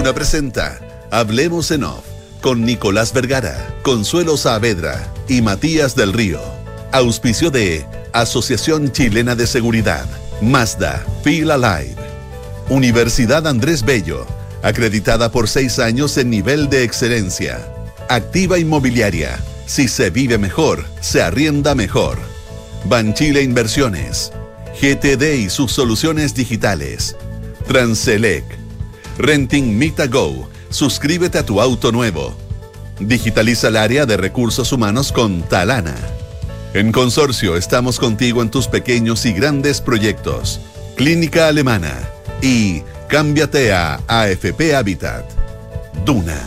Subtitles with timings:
[0.00, 2.06] Duna presenta Hablemos en Off
[2.40, 6.40] con Nicolás Vergara, Consuelo Saavedra y Matías del Río.
[6.90, 7.84] Auspicio de
[8.14, 10.06] Asociación Chilena de Seguridad,
[10.40, 11.96] Mazda, Feel Alive.
[12.70, 14.26] Universidad Andrés Bello,
[14.62, 17.60] acreditada por seis años en nivel de excelencia.
[18.08, 22.16] Activa Inmobiliaria, si se vive mejor, se arrienda mejor.
[22.86, 24.32] Banchile Inversiones,
[24.80, 27.16] GTD y sus soluciones digitales.
[27.68, 28.69] Transelec.
[29.20, 30.48] Renting Mita Go.
[30.70, 32.34] Suscríbete a tu auto nuevo.
[32.98, 35.94] Digitaliza el área de recursos humanos con Talana.
[36.72, 40.60] En Consorcio estamos contigo en tus pequeños y grandes proyectos.
[40.96, 42.08] Clínica Alemana.
[42.40, 45.30] Y cámbiate a AFP Habitat.
[46.06, 46.40] Duna.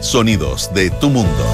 [0.00, 1.44] Sonidos de tu mundo.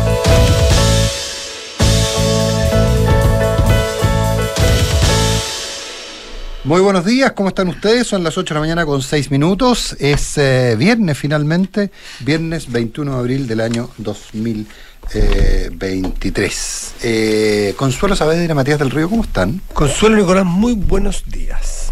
[6.64, 8.06] Muy buenos días, ¿cómo están ustedes?
[8.06, 9.96] Son las 8 de la mañana con 6 minutos.
[9.98, 11.90] Es eh, viernes finalmente,
[12.20, 16.94] viernes 21 de abril del año 2023.
[17.02, 19.60] Eh, Consuelo Saavedra y Matías del Río, ¿cómo están?
[19.72, 21.88] Consuelo Nicolás, muy buenos días.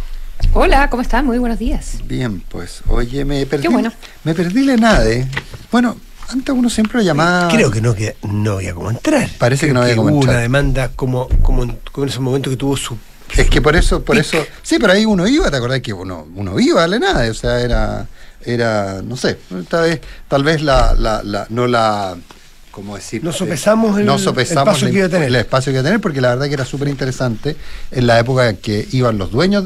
[0.53, 1.27] Hola, ¿cómo están?
[1.27, 1.97] Muy buenos días.
[2.05, 3.63] Bien, pues, oye, me perdí.
[3.63, 3.93] Qué bueno.
[4.23, 5.27] Me perdí la ENADE.
[5.73, 5.97] Bueno,
[6.29, 7.49] antes uno siempre lo llamaba.
[7.49, 9.29] Creo que no, que no había como entrar.
[9.37, 10.37] Parece que no había cómo hubo entrar.
[10.37, 12.97] una demanda como, como, en, como en ese momento que tuvo su.
[13.37, 14.45] Es que por eso, por eso.
[14.63, 17.31] Sí, pero ahí uno iba, ¿te acordás que uno, uno iba a la ENADE?
[17.31, 18.07] O sea, era.
[18.43, 19.37] Era, no sé,
[19.69, 22.17] tal vez, tal vez la, la, la, no la.
[22.71, 23.23] ¿Cómo decir?
[23.23, 24.19] No sopesamos el- no la-
[24.93, 25.29] que iba a tener.
[25.29, 27.57] El espacio que iba a tener, porque la verdad que era súper interesante
[27.91, 29.65] en la época en que iban los dueños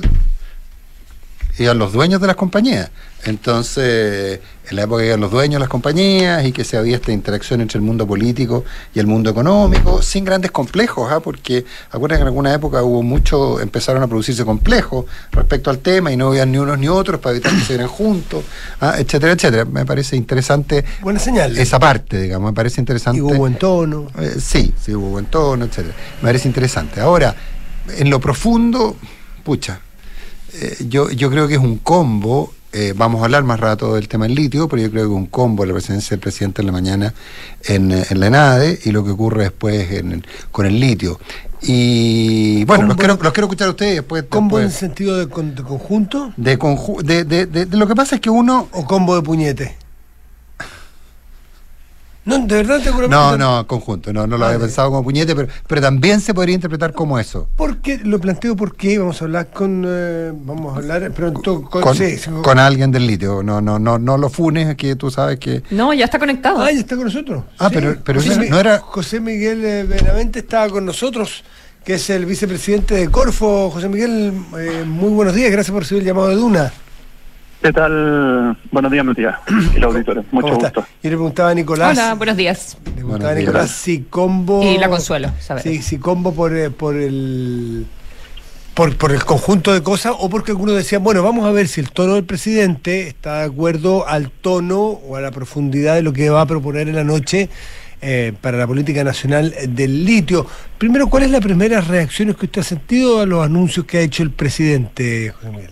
[1.62, 2.90] iban los dueños de las compañías.
[3.24, 6.96] Entonces, en la época que iban los dueños de las compañías y que se había
[6.96, 11.20] esta interacción entre el mundo político y el mundo económico, sin grandes complejos, ¿ah?
[11.20, 16.12] porque acuérdense que en alguna época hubo mucho, empezaron a producirse complejos respecto al tema
[16.12, 18.44] y no había ni unos ni otros para evitar que se vieran juntos,
[18.80, 18.96] ¿ah?
[18.98, 19.64] etcétera, etcétera.
[19.64, 21.56] Me parece interesante Buena señal.
[21.56, 23.18] esa parte, digamos, me parece interesante.
[23.18, 24.08] Y hubo buen tono.
[24.18, 25.94] Eh, sí, sí, hubo buen tono, etcétera.
[26.20, 27.00] Me parece interesante.
[27.00, 27.34] Ahora,
[27.96, 28.96] en lo profundo,
[29.42, 29.80] pucha,
[30.60, 32.52] eh, yo, yo creo que es un combo.
[32.72, 35.26] eh, vamos a hablar más rato del tema del litio, pero yo creo que un
[35.26, 37.14] combo la presencia del presidente en la mañana
[37.64, 41.20] en, eh, en la ENADE y lo que ocurre después en- con el litio.
[41.62, 44.24] Y bueno, los quiero, los quiero escuchar a ustedes después.
[44.28, 48.16] ¿Combo en después sentido de, con- de conjunto de, conju- de- de lo que pasa
[48.16, 48.68] es que uno.
[48.72, 49.76] o combo de puñete?
[52.26, 54.66] No, de verdad te juro- No, no, conjunto, no, no lo había Vale.
[54.68, 57.48] pensado como puñete, pero, pero también se podría interpretar como eso.
[57.56, 59.84] Porque lo planteo porque vamos a hablar con.
[59.86, 61.82] eh, vamos a hablar pronto con.
[61.82, 63.42] con, sí, sí, con alguien del litio.
[63.42, 65.62] No, no, no, no lo funes, que tú sabes que.
[65.70, 66.60] No, ya está conectado.
[66.62, 67.44] Ah, ya está con nosotros.
[67.58, 70.86] Ah, pero- pero José no era- Mi- no era- José Miguel eh, Benavente estaba con
[70.86, 71.44] nosotros,
[71.84, 73.70] que es el vicepresidente de Corfo.
[73.70, 76.72] José Miguel, eh, muy buenos días, gracias por recibir el llamado de Duna.
[77.64, 78.58] ¿Qué tal?
[78.70, 79.38] Buenos días, Matías
[79.74, 80.22] y los auditores.
[80.32, 80.80] Mucho ¿Cómo está?
[80.80, 80.92] gusto.
[81.02, 81.96] Yo le preguntaba a Nicolás.
[81.96, 82.76] Hola, buenos días.
[82.84, 83.46] Le preguntaba a días.
[83.46, 84.62] Nicolás si combo.
[84.62, 85.70] Y la Consuelo, Saavedra.
[85.70, 87.86] Sí, si combo por, eh, por el.
[88.74, 91.80] Por, por el conjunto de cosas o porque algunos decían, bueno, vamos a ver si
[91.80, 96.12] el tono del presidente está de acuerdo al tono o a la profundidad de lo
[96.12, 97.48] que va a proponer en la noche
[98.02, 100.46] eh, para la política nacional del litio.
[100.76, 104.00] Primero, ¿cuáles son las primeras reacciones que usted ha sentido a los anuncios que ha
[104.02, 105.70] hecho el presidente, José Miguel?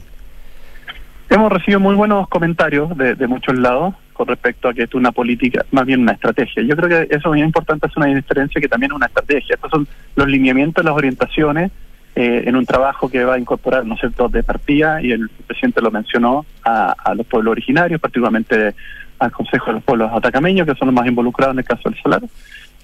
[1.30, 5.64] Hemos recibido muy buenos comentarios de, muchos lados con respecto a que es una política,
[5.70, 6.62] más bien una estrategia.
[6.62, 9.54] Yo creo que eso es bien importante, es una diferencia que también es una estrategia.
[9.54, 11.70] Estos son los lineamientos, las orientaciones
[12.14, 15.30] eh, en un trabajo que va a incorporar, ¿no es cierto?, de partida, y el
[15.46, 18.74] presidente lo mencionó, a, a los pueblos originarios, particularmente
[19.18, 21.98] al Consejo de los Pueblos Atacameños, que son los más involucrados en el caso del
[22.02, 22.22] solar.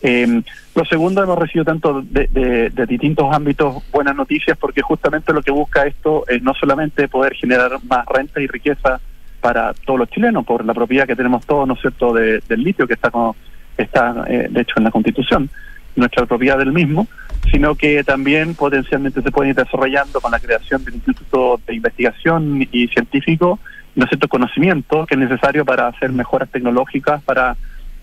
[0.00, 0.42] Eh,
[0.74, 2.28] lo segundo, hemos recibido tanto de,
[2.72, 7.34] de- distintos ámbitos buenas noticias porque justamente lo que busca esto es no solamente poder
[7.34, 9.00] generar más renta y riqueza
[9.40, 12.62] para todos los chilenos por la propiedad que tenemos todos, ¿no es cierto?, de- del
[12.62, 13.34] litio que está, como,
[13.76, 15.50] está eh, de hecho en la Constitución,
[15.96, 17.08] nuestra propiedad del mismo,
[17.50, 22.68] sino que también potencialmente se puede ir desarrollando con la creación del Instituto de Investigación
[22.70, 23.58] y Científico,
[23.96, 27.56] ¿no es cierto?, conocimiento que es necesario para hacer mejoras tecnológicas, para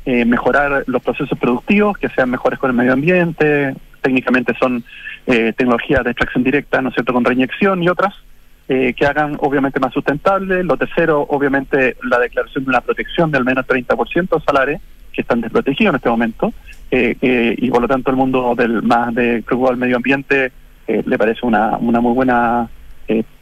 [0.05, 4.83] eh, mejorar los procesos productivos, que sean mejores con el medio ambiente, técnicamente son
[5.27, 8.13] eh, tecnologías de extracción directa, ¿no es cierto?, con reinyección y otras,
[8.67, 10.63] eh, que hagan obviamente más sustentable.
[10.63, 14.81] Lo tercero, obviamente, la declaración de una protección de al menos 30% de salares
[15.15, 16.53] que están desprotegidos en este momento,
[16.91, 20.51] eh, eh, y por lo tanto el mundo del más de preocupado al medio ambiente
[20.87, 22.69] eh, le parece una, una muy buena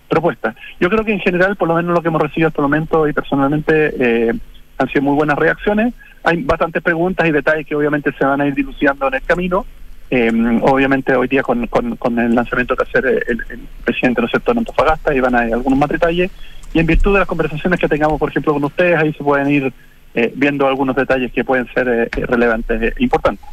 [0.07, 0.54] propuesta.
[0.80, 3.07] Yo creo que en general, por lo menos lo que hemos recibido hasta el momento
[3.07, 4.36] y personalmente,
[4.78, 5.94] han sido muy buenas reacciones.
[6.24, 9.66] Hay bastantes preguntas y detalles que obviamente se van a ir dilucidando en el camino.
[10.10, 10.31] Eh,
[10.62, 14.31] obviamente hoy día con, con, con el lanzamiento que hacer el, el presidente ¿no es
[14.31, 14.52] cierto?
[14.52, 16.30] en Antofagasta y van a haber algunos más detalles
[16.74, 19.50] y en virtud de las conversaciones que tengamos, por ejemplo, con ustedes, ahí se pueden
[19.50, 19.74] ir
[20.16, 23.46] eh, viendo algunos detalles que pueden ser eh, relevantes e importantes.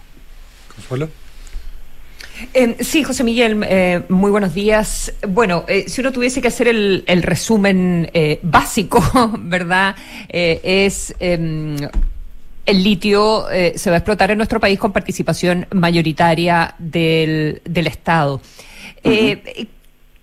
[0.75, 1.09] Consuelo.
[2.55, 5.13] Eh, sí, José Miguel, eh, muy buenos días.
[5.29, 8.11] Bueno, eh, si uno tuviese que hacer el, el resumen
[8.43, 9.03] básico,
[9.39, 9.95] ¿verdad?
[10.29, 11.77] es em,
[12.67, 18.41] el litio se va a explotar en nuestro país con participación mayoritaria del, del Estado.
[19.03, 19.80] Uh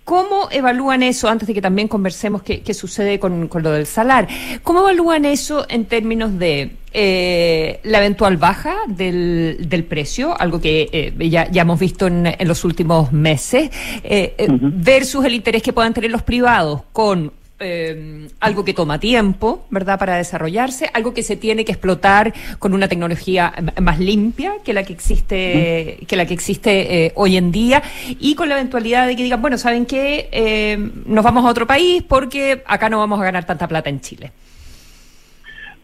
[0.08, 3.84] ¿Cómo evalúan eso, antes de que también conversemos qué, qué sucede con, con, lo del
[3.84, 4.26] salar?
[4.62, 10.88] ¿Cómo evalúan eso en términos de eh, la eventual baja del, del precio, algo que
[10.90, 13.68] eh, ya, ya, hemos visto en, en, los últimos meses,
[14.02, 14.72] eh, uh -huh.
[14.76, 19.98] versus el interés que puedan tener los privados con eh, algo que toma tiempo, ¿verdad?,
[19.98, 24.84] para desarrollarse, algo que se tiene que explotar con una tecnología más limpia que la
[24.84, 27.82] que existe, que la que existe eh, hoy en día,
[28.20, 30.28] y con la eventualidad de que digan, bueno, ¿saben qué?
[30.32, 34.00] Eh, nos vamos a otro país porque acá no vamos a ganar tanta plata en
[34.00, 34.32] Chile.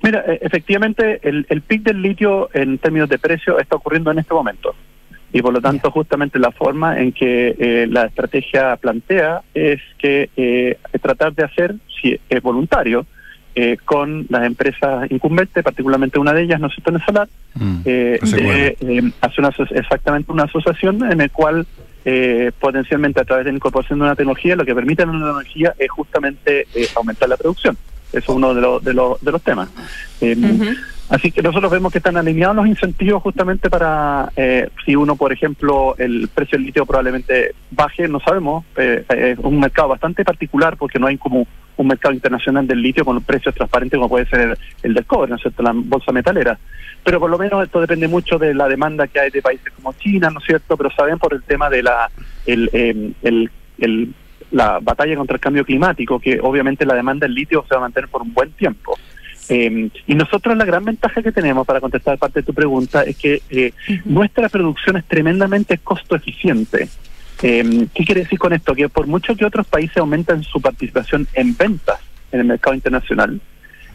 [0.03, 4.19] Mira, e, efectivamente, el, el pic del litio en términos de precio está ocurriendo en
[4.19, 4.75] este momento
[5.35, 10.31] y por lo tanto justamente la forma en que eh, la estrategia plantea es que
[10.37, 13.05] eh, tratar de hacer, si es voluntario,
[13.57, 17.29] eh, con las empresas incumbentes, particularmente una de ellas, ¿no es cierto?, en el Salar,
[17.55, 21.67] mm, de, hacer una, exactamente una asociación en el cual
[22.61, 25.75] potencialmente a través de la incorporación de una tecnología, lo que permite a una tecnología
[25.79, 27.77] es justamente aumentar la producción.
[28.11, 29.69] Eso es uno de, lo, de, lo, de los temas.
[30.21, 30.77] Uh -huh.
[31.11, 35.33] Así que nosotros vemos que están alineados los incentivos justamente para, eh, si uno, por
[35.33, 40.79] ejemplo, el precio del litio probablemente baje, no sabemos, eh, es un mercado bastante particular
[40.79, 41.47] porque no hay como
[41.77, 45.31] un mercado internacional del litio con precios transparentes como puede ser el, el del cobre,
[45.31, 46.59] ¿no es cierto?, la bolsa metalera.
[47.05, 49.93] Pero por lo menos esto depende mucho de la demanda que hay de países como
[49.95, 52.11] China, ¿no es cierto?, pero saben por el tema de la,
[52.47, 54.15] el, eh, el, el
[54.55, 57.83] la batalla contra el cambio climático, que obviamente la demanda del litio se va a
[57.83, 58.97] mantener por un buen tiempo.
[59.49, 63.17] Eh, y nosotros la gran ventaja que tenemos para contestar parte de tu pregunta es
[63.17, 64.03] que eh, uh -huh.
[64.05, 66.89] nuestra producción es tremendamente costo eficiente.
[67.43, 68.75] Eh, ¿Qué quiere decir con esto?
[68.75, 72.01] Que por mucho que otros países aumenten su participación en ventas
[72.33, 73.41] en el mercado internacional,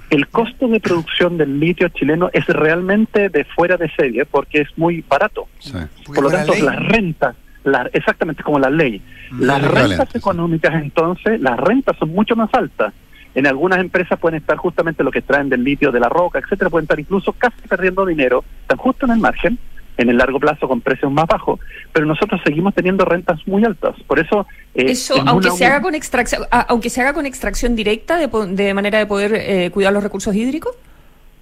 [0.10, 4.78] el costo de producción del litio chileno es realmente de fuera de serie porque es
[4.78, 5.48] muy barato.
[5.60, 5.74] Sí.
[6.06, 9.02] Por lo tanto, las rentas, la, exactamente como la ley,
[9.40, 12.94] las rentas económicas entonces, las rentas son mucho más altas
[13.40, 16.70] en algunas empresas pueden estar justamente lo que traen del litio, de la roca, etcétera,
[16.70, 19.58] pueden estar incluso casi perdiendo dinero, están justo en el margen,
[19.98, 21.60] en el largo plazo con precios más bajos,
[21.94, 23.96] pero nosotros seguimos teniendo rentas muy altas.
[24.08, 24.46] Por eso...
[24.76, 28.74] Eh, eso, aunque se, haga con extracción, aunque se haga con extracción directa de, de
[28.74, 30.76] manera de poder eh, cuidar los recursos hídricos.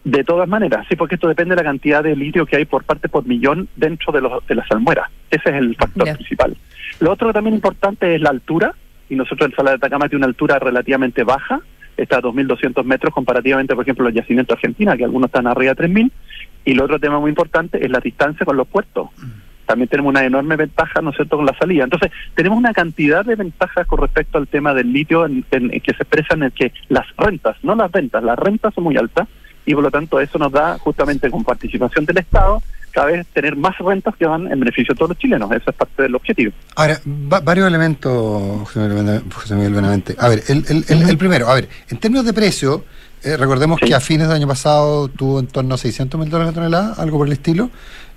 [0.04, 2.84] De todas maneras, sí, porque esto depende de la cantidad de litio que hay por
[2.84, 5.10] parte por millón dentro de, los, de las salmueras.
[5.32, 6.14] Ese es el factor yeah.
[6.14, 6.56] principal.
[7.00, 8.76] Lo otro también importante es la altura,
[9.10, 11.62] y nosotros el Salar de Atacama tiene una altura relativamente baja,
[11.98, 15.88] está a 2.200 metros comparativamente, por ejemplo, los yacimientos de que algunos están arriba de
[15.88, 16.12] 3.000.
[16.66, 19.10] Y el otro tema muy importante es la distancia con los puertos.
[19.66, 21.84] También tenemos una enorme ventaja, ¿no es cierto?, con la salida.
[21.84, 25.82] Entonces, tenemos una cantidad de ventajas con respecto al tema del litio en, en, en
[25.82, 29.28] que se expresan en que las rentas, no las ventas, las rentas son muy altas
[29.68, 32.64] y por lo tanto eso nos da justamente con participación del Estado
[32.98, 35.52] cada vez tener más rentas que van en beneficio de todos los chilenos.
[35.52, 36.52] Esa es parte del objetivo.
[36.76, 37.00] Ahora,
[37.32, 40.16] va, varios elementos, José Miguel Benavente.
[40.18, 42.86] A ver, el, el, el, el, primero, a ver, en términos de precio,
[43.24, 43.86] eh, recordemos sí.
[43.86, 46.96] que a fines del año pasado tuvo en torno a 600 mil dólares la tonelada,
[46.98, 47.70] algo por el estilo.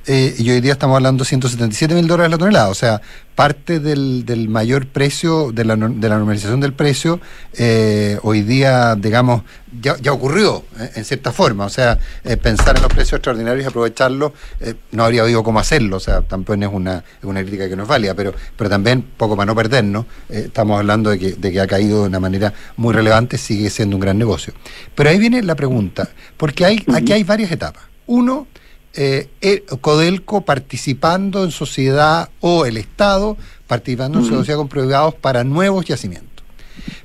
[0.07, 3.01] Eh, y hoy día estamos hablando de 177 mil dólares la tonelada, o sea,
[3.41, 7.21] parte del, del mayor precio, de la, de la normalización del precio,
[7.55, 9.45] eh, hoy día, digamos,
[9.81, 13.65] ya, ya ocurrió eh, en cierta forma, o sea, eh, pensar en los precios extraordinarios
[13.65, 14.33] y aprovecharlos,
[14.93, 17.89] no habría habido cómo hacerlo, o sea, tampoco es una, una crítica que no es
[17.89, 21.67] válida, pero, pero también, poco para no perdernos, estamos hablando de que, de que ha
[21.67, 24.53] caído de una manera muy relevante, sigue siendo un gran negocio.
[24.95, 27.85] Pero ahí viene la pregunta, porque hay, aquí hay varias etapas.
[28.07, 28.49] Uno,
[28.95, 34.29] eh, el Codelco participando en sociedad o el Estado participando uh -huh.
[34.29, 36.45] en sociedad con privados para nuevos yacimientos.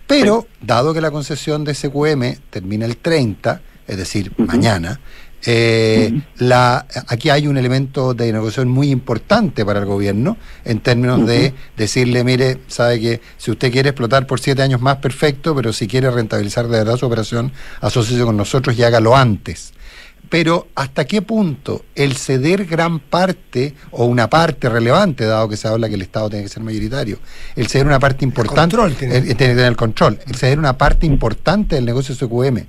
[0.08, 4.48] Pero, dado que la concesión de SQM termina el 30, es decir, uh -huh.
[4.48, 5.00] mañana,
[5.46, 6.24] eh, uh -huh.
[6.40, 11.54] la, aquí hay un elemento de negociación muy importante para el gobierno en términos de
[11.78, 15.88] decirle, mire, sabe que si usted quiere explotar por siete años más, perfecto, pero si
[15.88, 19.76] quiere rentabilizar de verdad su operación, asóciese con nosotros y hágalo antes
[20.30, 25.68] pero hasta qué punto el ceder gran parte o una parte relevante, dado que se
[25.68, 27.20] habla que el Estado tiene que ser mayoritario,
[27.56, 29.18] el ceder una parte importante, el control, tiene.
[29.18, 32.66] El, tiene que tener el control, el ceder una parte importante del negocio SQM,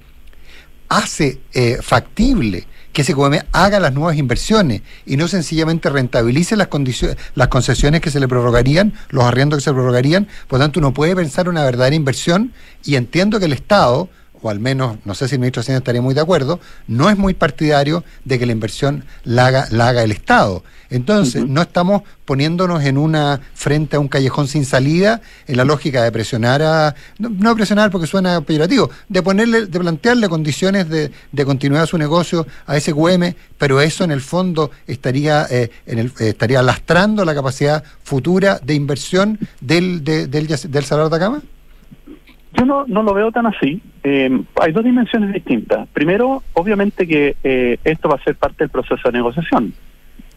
[0.89, 7.19] hace eh, factible que SQM haga las nuevas inversiones y no sencillamente rentabilice las condiciones,
[7.35, 10.27] las concesiones que se le prorrogarían, los arriendos que se prorrogarían.
[10.49, 14.09] Por lo tanto, uno puede pensar una verdadera inversión y entiendo que el Estado
[14.47, 17.11] o al menos, no sé si el ministro de Hacienda estaría muy de acuerdo, no
[17.11, 20.63] es muy partidario de que la inversión la haga, la haga el Estado.
[20.89, 26.05] Entonces, no estamos poniéndonos en una frente a un callejón sin salida en la lógica
[26.05, 31.45] de presionar a, no, presionar porque suena peyorativo, de ponerle, de plantearle condiciones de, de
[31.45, 36.13] continuidad a su negocio a SQM, pero eso en el fondo estaría, eh, en el,
[36.21, 41.43] estaría lastrando la capacidad futura de inversión del, del, del, de Cama.
[42.53, 43.83] Yo no, no lo veo tan así.
[44.03, 45.89] Eh, hay dos dimensiones distintas.
[45.89, 49.75] Primero, obviamente que eh, esto va a ser parte del proceso de negociación.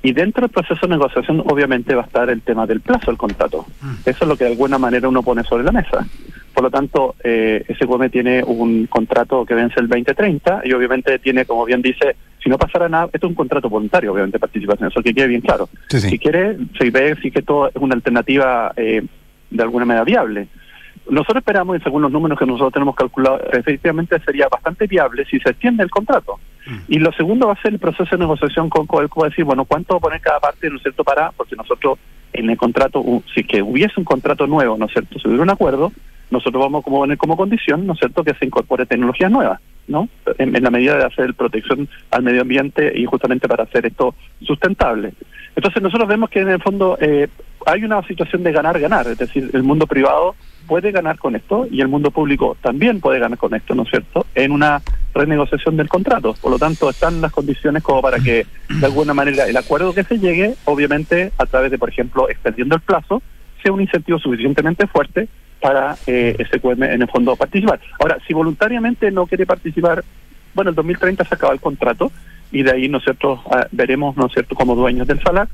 [0.02, 3.18] Y dentro del proceso de negociación, obviamente, va a estar el tema del plazo del
[3.18, 3.66] contrato.
[3.82, 3.94] Mm.
[4.06, 6.06] Eso es lo que de alguna manera uno pone sobre la mesa.
[6.54, 11.46] Por lo tanto, eh, ese tiene un contrato que vence el 2030 y obviamente tiene,
[11.46, 15.02] como bien dice, si no pasara nada, esto es un contrato voluntario, obviamente, participación, eso
[15.02, 15.70] que quede bien claro.
[15.90, 19.04] Si quiere, se ve si que esto es una alternativa eh,
[19.50, 20.48] de alguna manera viable.
[21.10, 25.40] Nosotros esperamos, y según los números que nosotros tenemos calculados, efectivamente sería bastante viable si
[25.40, 26.40] se extiende el contrato.
[26.66, 26.78] Mm.
[26.88, 29.46] Y lo segundo va a ser el proceso de negociación con Codelco, va a decir,
[29.46, 31.98] bueno, ¿cuánto va a poner cada parte, ¿no es cierto?, para, porque nosotros
[32.32, 35.50] en el contrato, si que hubiese un contrato nuevo, ¿no es cierto?, si hubiera un
[35.50, 35.92] acuerdo,
[36.30, 40.08] nosotros vamos a poner como condición, ¿no es cierto?, que se incorpore tecnologías nuevas, ¿no?
[40.38, 44.14] En, en la medida de hacer protección al medio ambiente y justamente para hacer esto
[44.44, 45.14] sustentable.
[45.56, 47.28] Entonces nosotros vemos que en el fondo eh,
[47.66, 50.36] hay una situación de ganar-ganar, es decir, el mundo privado
[50.70, 53.90] puede ganar con esto y el mundo público también puede ganar con esto, ¿no es
[53.90, 54.84] cierto?, en una
[55.16, 56.36] renegociación del contrato.
[56.40, 60.04] Por lo tanto, están las condiciones como para que, de alguna manera, el acuerdo que
[60.04, 63.24] se llegue, obviamente, a través de, por ejemplo, extendiendo el plazo,
[63.64, 65.28] sea un incentivo suficientemente fuerte
[65.60, 67.80] para eh, SQM en el fondo participar.
[68.00, 70.04] Ahora, si voluntariamente no quiere participar,
[70.54, 72.12] bueno, el 2030 se acaba el contrato
[72.52, 75.48] y de ahí nosotros ah, veremos, ¿no es cierto?, como dueños del salar,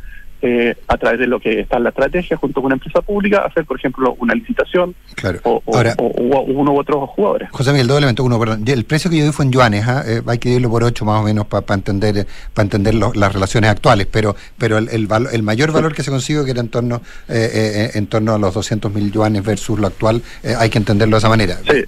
[0.48, 3.40] eh, a través de lo que está en la estrategia junto con una empresa pública,
[3.40, 4.94] hacer, por ejemplo, una licitación
[5.42, 7.50] o, uno u otros jugadores.
[7.52, 8.64] José Miguel, doble elemento, uno, perdón.
[8.68, 10.04] El precio que yo di fue en yuanes, ¿ah?
[10.06, 13.72] eh, hay que dividirlo por ocho más o menos para entender para entender las relaciones
[13.72, 17.90] actuales, pero pero el, el, mayor valor que se consigue, que era en torno eh,
[17.96, 20.22] en torno a los 200 mil yuanes versus lo actual,
[20.60, 21.58] hay que entenderlo de esa manera.
[21.68, 21.84] Sí,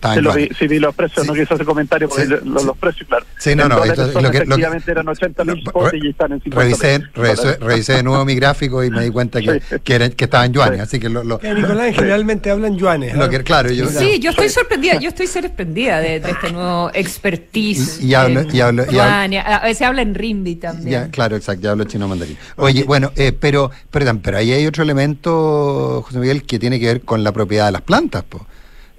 [0.58, 3.26] sí, vi, los precios, no quiso hacer comentario porque los, precios, claro.
[3.38, 7.58] Sí, no, no, lo que, efectivamente eran 80 mil y están en 50 revisé, revisé,
[7.58, 10.82] revisé de nuevo mi gráfico y me di cuenta que, que, que estaba en yuanes.
[10.82, 13.16] Así que lo, lo Nicolás generalmente habla en yuanes.
[13.16, 18.02] Lo que, claro, yo, sí, yo estoy sorprendida, yo estoy sorprendida de, este nuevo expertise.
[18.02, 20.90] Y, hablo, y hablo, y a veces habla en rimbi también.
[20.90, 22.38] Ya, claro, exacto, ya hablo chino mandarín.
[22.56, 26.86] Oye, bueno, eh, pero, perdón, pero ahí hay otro elemento, José Miguel, que tiene que
[26.86, 28.44] ver con la propiedad de las plantas, pues.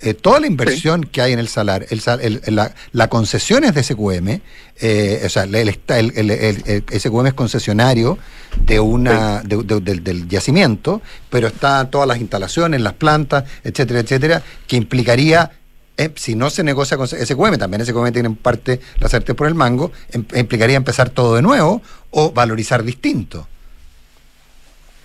[0.01, 3.83] Eh, toda la inversión que hay en el salar, el, la, la, concesión es de
[3.83, 4.41] SQM,
[4.81, 8.17] eh, o sea, el, el, SQM es concesionario
[8.65, 15.51] de una del yacimiento, pero está todas las instalaciones, las plantas, etcétera, etcétera, que implicaría
[15.97, 19.49] eh, si no se negocia con SQM, también SQM tiene en parte la certeza por
[19.49, 23.49] el mango, em, implicaría empezar todo de nuevo o valorizar distinto.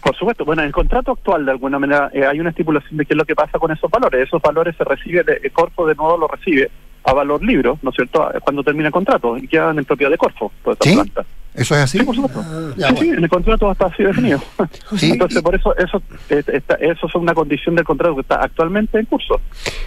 [0.03, 3.05] Por supuesto, bueno, en el contrato actual de alguna manera eh, hay una estipulación de
[3.05, 4.27] qué es lo que pasa con esos valores.
[4.27, 6.69] Esos valores se reciben, el Corfo de nuevo lo recibe
[7.05, 10.17] a valor libro, ¿no es cierto?, cuando termina el contrato y quedan en propiedad de
[10.17, 11.25] Corfo, toda esta planta.
[11.55, 11.99] ¿Eso es así?
[11.99, 12.43] Sí, por supuesto.
[12.83, 14.41] Ah, sí, en el contrato está así definido.
[15.01, 19.39] Entonces, por eso, eso eso es una condición del contrato que está actualmente en curso.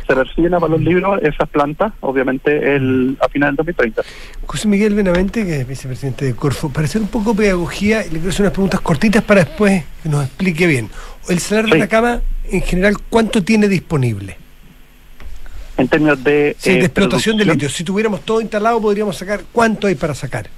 [0.06, 4.02] Se reciben a valor libro esas plantas, obviamente, el, a final del 2030.
[4.46, 8.10] José Miguel Benavente, que es vicepresidente de Corfo, para hacer un poco de pedagogía, le
[8.10, 10.88] quiero hacer unas preguntas cortitas para después que nos explique bien.
[11.28, 14.36] El salario de la cama, en general, ¿cuánto tiene disponible?
[15.76, 16.56] En términos de...
[16.58, 17.68] Sí, de eh, explotación de litio.
[17.68, 19.42] Si tuviéramos todo instalado, podríamos sacar...
[19.52, 20.48] ¿Cuánto hay para sacar?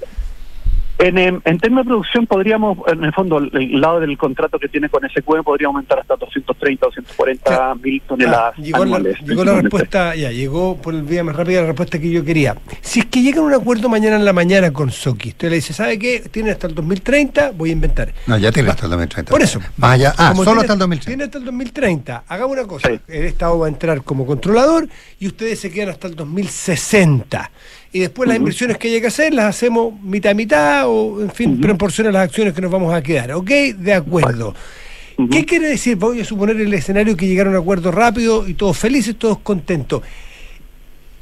[0.99, 4.89] En, en, términos de producción podríamos, en el fondo, el, lado del contrato que tiene
[4.89, 9.15] con SQM podría aumentar hasta 230, 240 mil toneladas llegó anuales.
[9.21, 12.25] La, llegó la respuesta, ya, llegó por el vía más rápida la respuesta que yo
[12.25, 12.57] quería.
[12.81, 15.71] Si es que llega un acuerdo mañana en la mañana con Soki, usted le dice,
[15.71, 16.19] ¿sabe qué?
[16.31, 18.13] Tiene hasta el 2030, voy a inventar.
[18.27, 19.31] No, ya tiene hasta el 2030.
[19.31, 19.61] Por eso.
[19.79, 21.05] Allá, ah, solo hasta el 2030.
[21.05, 22.23] Tiene hasta el 2030.
[22.27, 26.07] Hagamos una cosa, el Estado va a entrar como controlador y ustedes se quedan hasta
[26.07, 27.51] el 2060
[27.91, 31.31] y después las inversiones que haya que hacer las hacemos mitad a mitad o, en
[31.31, 33.31] fin, proporciona las acciones que nos vamos a quedar.
[33.33, 33.49] ¿Ok?
[33.77, 34.53] De acuerdo.
[35.31, 35.97] ¿Qué quiere decir?
[35.97, 39.39] Voy a suponer el escenario que llegaron a un acuerdo rápido y todos felices, todos
[39.39, 40.01] contentos.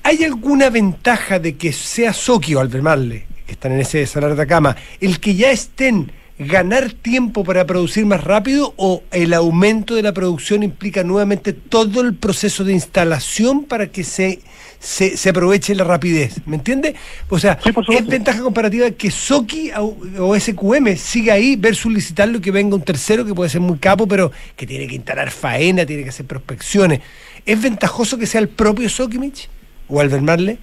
[0.03, 4.45] ¿Hay alguna ventaja de que sea Soki o Albemarle, que están en ese salario de
[4.45, 10.03] cama, el que ya estén ganar tiempo para producir más rápido o el aumento de
[10.03, 14.39] la producción implica nuevamente todo el proceso de instalación para que se,
[14.79, 16.35] se, se aproveche la rapidez?
[16.45, 16.95] ¿Me entiende?
[17.29, 22.41] O sea, Sí, es ventaja comparativa que Soki o, SQM siga ahí versus licitarlo y
[22.41, 25.85] que venga un tercero que puede ser muy capo, pero que tiene que instalar faena,
[25.85, 27.01] tiene que hacer prospecciones.
[27.45, 29.49] ¿Es ventajoso que sea el propio Sokimich
[29.87, 30.57] o Albert Marle?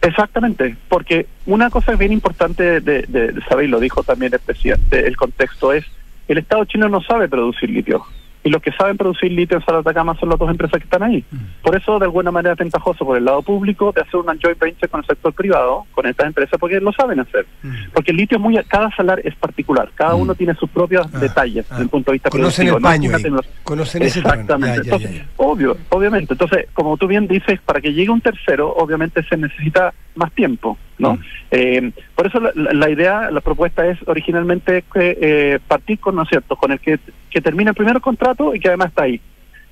[0.00, 5.06] Exactamente, porque una cosa bien importante de, de- saber, y lo dijo también el presidente,
[5.06, 5.84] el contexto es,
[6.28, 8.04] el Estado chino no sabe producir litio.
[8.44, 11.02] Y los que saben producir litio en de Atacama son las dos empresas que están
[11.02, 11.24] ahí.
[11.62, 14.58] Por eso, de alguna manera, es ventajoso por el lado público de hacer una joint
[14.58, 17.46] venture con el sector privado, con estas empresas, porque lo saben hacer.
[17.92, 21.18] Porque el litio es muy, cada salar es particular, cada uno tiene sus propios Ah,
[21.18, 21.74] detalles ah.
[21.74, 24.18] desde el punto de vista Conocen productivo, el paño conocen ese.
[24.20, 24.78] Exactamente.
[24.78, 25.28] Ya, ya, Entonces, ya, ya.
[25.36, 26.34] Obvio, obviamente.
[26.34, 30.78] Entonces, como tú bien dices, para que llegue un tercero, obviamente se necesita más tiempo,
[30.98, 31.14] ¿no?
[31.14, 31.20] Mm.
[31.50, 36.22] Eh, por eso la, la- idea, la propuesta es originalmente que, eh, partir con, ¿no
[36.22, 36.98] es cierto?, con el que,
[37.30, 39.20] que termine el primer contrato y que además está ahí.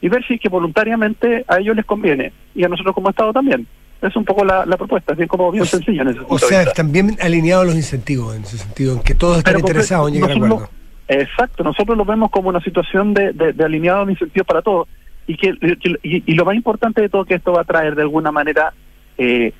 [0.00, 3.32] Y ver si es que voluntariamente a ellos les conviene y a nosotros como Estado
[3.32, 3.66] también.
[4.02, 6.34] Es un poco la, la propuesta, es bien como bien O sencilla en ese O
[6.36, 9.66] de sea, están bien alineados los incentivos en ese sentido, en que todos están Pero
[9.66, 10.68] interesados en llegar a acuerdo.
[11.08, 14.86] Exacto, nosotros lo vemos como una situación de, de, de alineado en incentivos para todos.
[15.26, 17.94] Y, que, que- y, y lo más importante de todo que esto va a traer
[17.96, 18.72] de alguna manera
[19.18, 19.52] eh,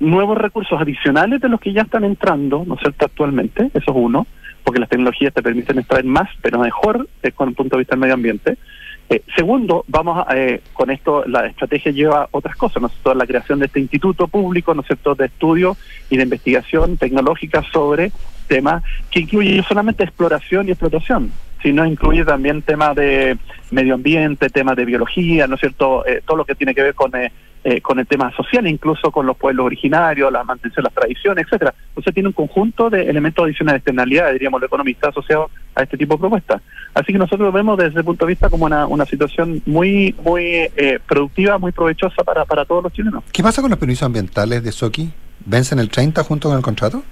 [0.00, 3.96] nuevos recursos adicionales de los que ya están entrando, ¿no es cierto?, actualmente, eso es
[3.96, 4.26] uno,
[4.64, 7.94] porque las tecnologías te permiten extraer más, pero mejor eh, con el punto de vista
[7.94, 8.56] del medio ambiente.
[9.08, 13.14] Eh, segundo, vamos a, eh, con esto, la estrategia lleva otras cosas, ¿no es cierto?,
[13.14, 15.76] la creación de este instituto público, ¿no es cierto?, de estudio
[16.08, 18.12] y de investigación tecnológica sobre
[18.48, 23.36] temas que incluye no solamente exploración y explotación, sino incluye también temas de
[23.70, 26.94] medio ambiente, temas de biología, ¿no es cierto?, Eh, todo lo que tiene que ver
[26.94, 27.12] con...
[27.62, 31.44] eh, con el tema social, incluso con los pueblos originarios, la mantención de las tradiciones,
[31.44, 31.74] etcétera.
[31.88, 35.98] Entonces tiene un conjunto de elementos adicionales de externalidad, diríamos, los economistas asociados a este
[35.98, 36.62] tipo de propuestas.
[36.94, 40.14] Así que nosotros lo vemos desde ese punto de vista como una, una situación muy
[40.24, 43.24] muy eh, productiva, muy provechosa para, para todos los chilenos.
[43.32, 45.10] ¿Qué pasa con los permisos ambientales de Soki?
[45.44, 47.02] ¿Vencen el 30 junto con el contrato?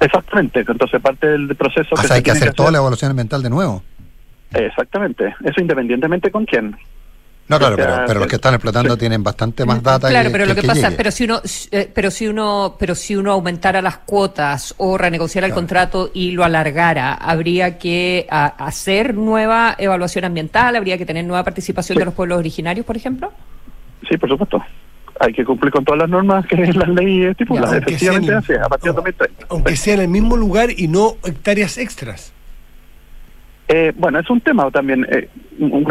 [0.00, 1.94] Exactamente, entonces parte del proceso...
[1.94, 3.82] O sea, se hay que hacer toda la evaluación ambiental de nuevo.
[4.52, 6.76] Exactamente, eso independientemente con quién.
[7.48, 9.00] No, claro, O sea, pero, pero los que están explotando sí.
[9.00, 10.96] tienen bastante más data Claro, que, pero que lo que, el pasa, llegue.
[10.96, 11.40] pero si uno,
[11.70, 16.32] eh, pero si uno, pero si uno aumentara las cuotas o renegociara el contrato y
[16.32, 21.98] lo alargara, habría que a- hacer nueva evaluación ambiental, habría que tener nueva participación Sí.
[22.00, 23.32] de los pueblos originarios, por ejemplo.
[24.08, 24.62] Sí, por supuesto.
[25.20, 27.76] Hay que cumplir con todas las normas que la ley estipula.
[27.76, 29.46] Efectivamente, a partir de 2030.
[29.48, 32.32] Aunque sea en el mismo lugar y no hectáreas extras.
[33.68, 35.06] Eh, bueno, es un tema también.
[35.10, 35.28] Eh,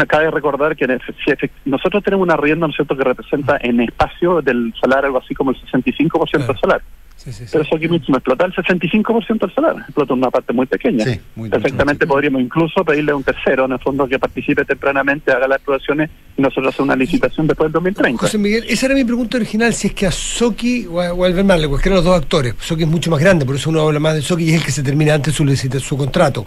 [0.08, 0.86] cabe recordar que
[1.24, 1.32] si
[1.64, 5.34] nosotros tenemos una arriendo, ¿no es cierto?, que representa en espacio del salar algo así
[5.34, 6.82] como el 65% del Claro.
[7.18, 7.48] Sí, sí, sí.
[7.50, 11.04] Pero eso Kimmich no explota el 65% del salar, explota una parte muy pequeña.
[11.04, 12.14] Sí, muy Perfectamente mucho.
[12.14, 16.10] podríamos incluso pedirle a un tercero, en el fondo, que participe tempranamente, haga las exploraciones
[16.36, 18.20] y nosotros hacer una licitación después del 2030.
[18.20, 21.44] José Miguel, esa era mi pregunta original, si es que a Soki o a, Albert
[21.44, 23.98] Marle, cualquiera de los dos actores, Soki es mucho más grande, por eso uno habla
[23.98, 26.46] más de Soki y es el que se termina antes su, licita- su contrato.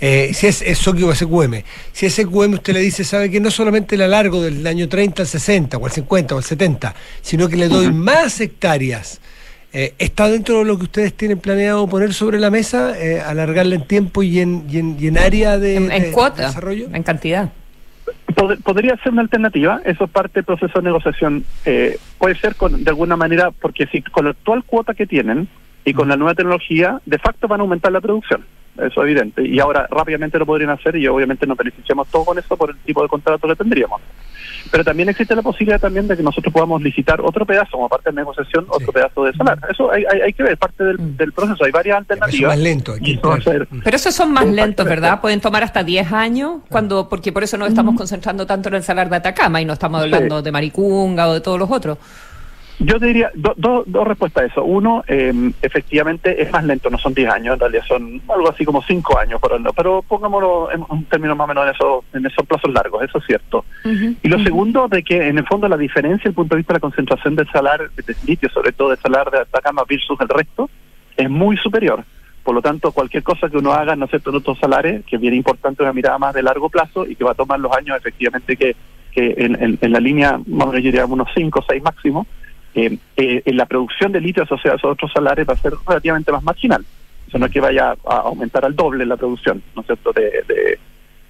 [0.00, 3.40] Eh, si es, es Soki o SQM, si es SQM usted le dice, sabe que
[3.40, 6.94] no solamente le alargo del año 30 al 60 o al 50 o al 70,
[7.20, 9.20] sino que le doy más hectáreas.
[9.72, 13.74] Eh, ¿Está dentro de lo que ustedes tienen planeado poner sobre la mesa, eh, alargarla
[13.74, 16.88] en tiempo y en, y en, y en área de, En, en de cuota, desarrollo?
[16.92, 17.50] en cantidad.
[18.34, 21.44] Pod- podría ser una alternativa, eso es parte del proceso de negociación.
[21.66, 25.48] Eh, puede ser con, de alguna manera, porque si con la actual cuota que tienen
[25.84, 28.44] y con la nueva tecnología, de facto van a aumentar la producción.
[28.78, 29.46] Eso es evidente.
[29.46, 32.76] Y ahora rápidamente lo podrían hacer y obviamente nos beneficiamos todos con eso por el
[32.78, 34.00] tipo de contrato que tendríamos.
[34.70, 38.10] Pero también existe la posibilidad también de que nosotros podamos licitar otro pedazo, como parte
[38.10, 39.58] de la negociación, otro pedazo de salar.
[39.70, 41.16] Eso hay, hay, hay que ver, parte del, Mm.
[41.16, 41.64] del proceso.
[41.64, 42.50] Hay varias Eso alternativas.
[42.52, 43.42] más lento eso a claro.
[43.42, 44.86] ser- Pero esos son más lentos.
[44.86, 45.20] ¿verdad?
[45.20, 48.82] Pueden tomar hasta 10 años, cuando porque por eso nos estamos concentrando tanto en el
[48.82, 50.04] salar de Atacama y no estamos Sí.
[50.06, 51.98] hablando de Maricunga o de todos los otros.
[52.80, 54.64] Yo diría do- do- dos respuestas a eso.
[54.64, 58.64] Uno, eh, efectivamente es más lento, no son 10 años, en realidad son algo así
[58.64, 62.04] como 5 años, por ejemplo, pero pongámoslo en un término más o menos en, eso,
[62.12, 63.64] en esos plazos largos, eso es cierto.
[64.22, 66.72] Y lo segundo, de que en el fondo la diferencia desde el punto de vista
[66.72, 70.28] de la concentración del salar de litio, sobre todo del salar de Atacama versus el
[70.28, 70.70] resto,
[71.16, 72.04] es muy superior.
[72.44, 75.20] Por lo tanto, cualquier cosa que uno haga, ¿no cierto?, en otros salares, que es
[75.20, 77.96] bien importante una mirada más de largo plazo y que va a tomar los años
[77.98, 78.74] efectivamente que,
[79.10, 81.82] que en, en- en la línea, más o menos yo diría unos 5 o 6
[81.82, 82.26] máximo,
[82.74, 86.32] eh, eh, la producción de litio asociada a esos otros salares va a ser relativamente
[86.32, 86.84] más marginal.
[87.26, 90.30] Eso no es que vaya a aumentar al doble la producción, ¿no es cierto?, de,
[90.48, 90.78] de,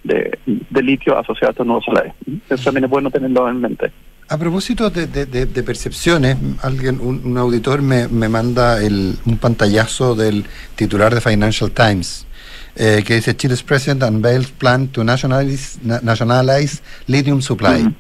[0.05, 0.39] de,
[0.71, 2.13] de litio asociado a estos nuevos salares.
[2.49, 3.91] Eso también es bueno tenerlo en mente.
[4.31, 9.17] A propósito de, de- de- de percepciones, alguien, un, un auditor me, me manda el,
[9.25, 10.45] un pantallazo del
[10.77, 12.27] titular de Financial Times
[12.77, 17.95] eh, que dice Chile's President unveils plan to nationalize, nationalize lithium supply.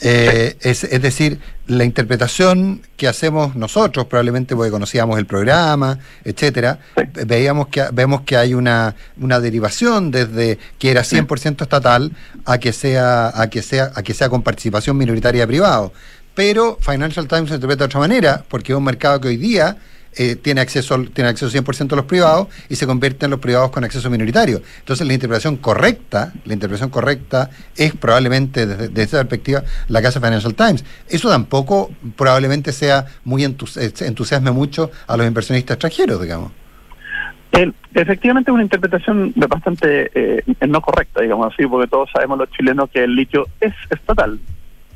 [0.00, 6.78] Eh, es, es, decir, la interpretación que hacemos nosotros, probablemente porque conocíamos el programa, etcétera,
[7.26, 12.12] veíamos que vemos que hay una, una derivación desde que era 100% estatal
[12.44, 15.92] a que sea a que sea a que sea con participación minoritaria de privado.
[16.34, 19.76] Pero Financial Times se interpreta de otra manera, porque es un mercado que hoy día
[20.16, 23.70] eh, tiene acceso tiene acceso 100% a los privados y se convierte en los privados
[23.70, 24.62] con acceso minoritario.
[24.80, 30.54] Entonces la interpretación correcta, la interpretación correcta es probablemente desde, esa perspectiva la casa Financial
[30.54, 30.84] Times.
[31.08, 36.52] Eso tampoco probablemente sea muy entusiasme mucho a los inversionistas extranjeros, digamos.
[37.94, 43.04] efectivamente, una interpretación bastante eh, no correcta, digamos así, porque todos sabemos los chilenos que
[43.04, 44.38] el litio es estatal.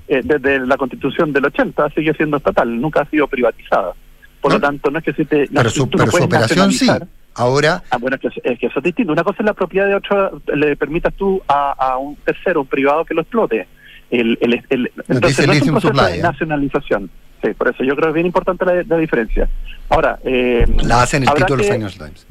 [0.08, 3.94] Eh, desde la constitución del 80 sigue siendo estatal, nunca ha sido privatizada.
[4.42, 5.46] Por lo tanto, no es que se te.
[5.46, 6.90] Pero su, operación sí.
[7.34, 7.82] Ahora.
[7.90, 9.12] Ah, bueno, es que, eso es distinto.
[9.12, 13.04] Una cosa es la propiedad de otro, le permitas tú a, un tercero, un privado,
[13.04, 13.68] que lo explote.
[14.10, 16.22] El, el, el, entonces, no es un proceso de ¿eh?
[16.22, 17.08] nacionalización.
[17.42, 19.48] Sí, por eso yo creo que es bien importante la, diferencia.
[19.88, 20.18] Ahora.
[20.24, 22.26] Eh, la hacen el título de los Financial Times.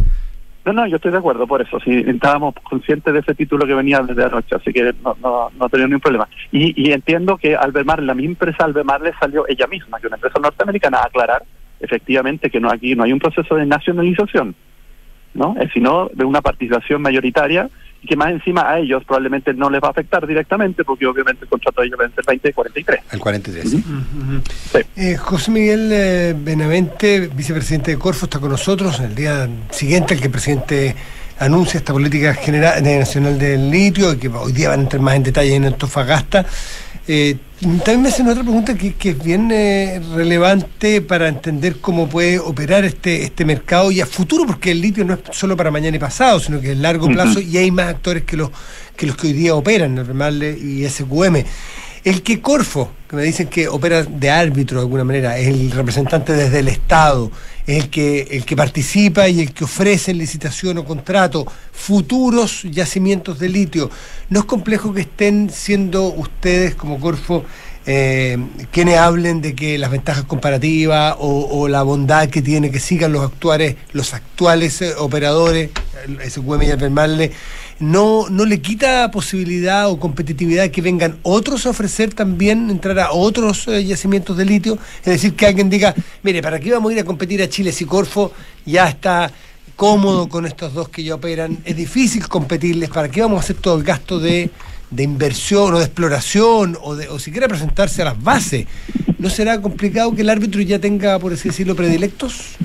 [0.64, 1.80] No, no, yo estoy de acuerdo por eso.
[1.80, 5.70] Sí, estábamos conscientes de ese título que venía desde anoche, así que no, no, no
[5.70, 6.28] tenía ningún problema.
[6.52, 10.18] Y, y entiendo que Albemar, la misma empresa Albemar le salió ella misma, que una
[10.18, 11.44] empresa norteamericana, a aclarar
[11.82, 14.56] efectivamente que no aquí no hay un proceso de nacionalización,
[15.34, 15.56] ¿no?
[15.60, 17.70] Es sino de una participación mayoritaria
[18.04, 21.44] y que más encima a ellos probablemente no les va a afectar directamente porque obviamente
[21.44, 23.00] el contrato de ellos vence el 2043.
[23.12, 23.84] El 43, sí.
[24.96, 30.16] Eh, José Miguel eh, Benavente, vicepresidente de Corfo, está con nosotros en el día siguiente
[30.16, 30.96] al que el presidente
[31.42, 35.16] anuncia esta política general nacional del litio, y que hoy día van a entrar más
[35.16, 36.46] en detalle en Antofagasta.
[37.14, 42.40] Eh, también me hacen otra pregunta que, es bien eh, relevante para entender cómo puede
[42.40, 45.98] operar este, este mercado y a futuro, porque el litio no es solo para mañana
[45.98, 48.50] y pasado, sino que es largo plazo y hay más actores que los
[48.96, 51.44] que, los que hoy día operan, normal y SQM.
[52.04, 55.70] El que Corfo, que me dicen que opera de árbitro de alguna manera, es el
[55.70, 57.32] representante desde el Estado,
[57.68, 62.64] es el que, el que participa y el que ofrece en licitación o contrato futuros
[62.64, 63.92] yacimientos de litio.
[64.30, 67.46] ¿No es complejo que estén siendo ustedes como Corfo
[67.86, 68.38] eh,
[68.72, 73.26] quienes hablen de que las ventajas comparativas o, la bondad que tiene que sigan los
[73.26, 75.72] actuales, los actuales eh, operadores,
[76.28, 77.32] SQM y Albermarle,
[77.82, 83.12] no, no le quita posibilidad o competitividad que vengan otros a ofrecer también entrar a
[83.12, 84.78] otros eh, yacimientos de litio.
[85.00, 87.72] Es decir, que alguien diga, mire, ¿para qué vamos a ir a competir a Chile
[87.72, 88.32] si Corfo
[88.66, 89.32] ya está
[89.76, 91.58] cómodo con estos dos que ya operan?
[91.66, 94.52] Es difícil competirles, ¿para qué vamos a hacer todo el gasto de,
[94.92, 98.68] de inversión o de exploración o, de, o siquiera presentarse a las bases?
[99.18, 102.56] ¿No será complicado que el árbitro ya tenga, por así decirlo, predilectos?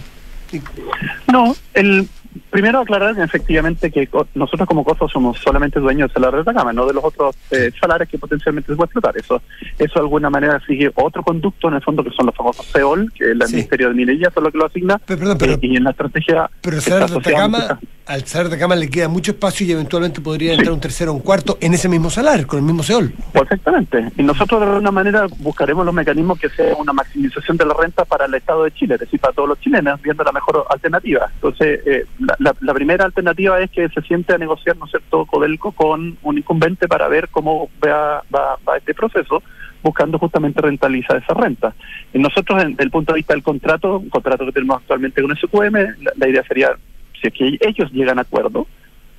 [1.27, 2.09] No, el,
[2.51, 6.87] primero aclarar efectivamente que nosotros como COSO somos solamente dueños del salario de Atacama, no
[6.87, 9.17] de los otros eh, salarios que potencialmente se puede explotar.
[9.17, 9.43] Eso,
[9.79, 13.13] eso de alguna manera sigue otro conducto en el fondo que son los famosos CEOL,
[13.13, 15.01] que el Ministerio de Minería son los que lo asigna.
[15.09, 16.51] Eh, y en la estrategia...
[16.61, 20.21] Pero el salario de Atacama, al salario de Atacama le queda mucho espacio y eventualmente
[20.21, 23.13] podría entrar un tercero o un cuarto en ese mismo salario, con el mismo CEOL.
[23.33, 24.13] Perfectamente.
[24.17, 28.05] Y nosotros de alguna manera buscaremos los mecanismos que sea una maximización de la renta
[28.05, 31.29] para el Estado de Chile, es decir, para todos los chilenos, viendo la mejor alternativa.
[31.35, 32.05] Entonces, eh,
[32.39, 36.39] la, primera alternativa es que se siente a negociar, ¿no es cierto?, Codelco con un
[36.39, 39.43] incumbente para ver cómo va, va, este proceso,
[39.83, 41.75] buscando justamente rentabilizar esa renta.
[42.13, 45.35] Y nosotros, desde el punto de vista del contrato, un contrato que tenemos actualmente con
[45.35, 46.77] SQM, la, la idea sería,
[47.21, 48.67] si es que ellos llegan a acuerdo,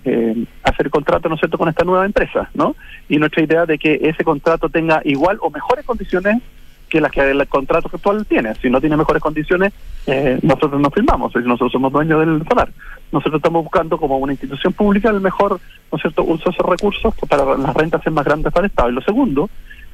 [0.06, 2.76] eh, hacer contrato, ¿no es cierto?, con esta nueva empresa, ¿no?
[3.10, 6.42] Y nuestra idea de que ese contrato tenga igual o mejores condiciones
[6.88, 8.56] que las que el contrato actual tiene.
[8.56, 9.74] Si no tiene mejores condiciones,
[10.06, 12.70] eh, nosotros no firmamos, nosotros somos dueños del solar.
[13.12, 15.60] Nosotros estamos buscando como una institución pública el mejor
[15.92, 16.24] ¿no cierto?
[16.24, 18.90] uso de esos recursos para las rentas ser más grandes para el Estado.
[18.90, 19.50] Y lo segundo,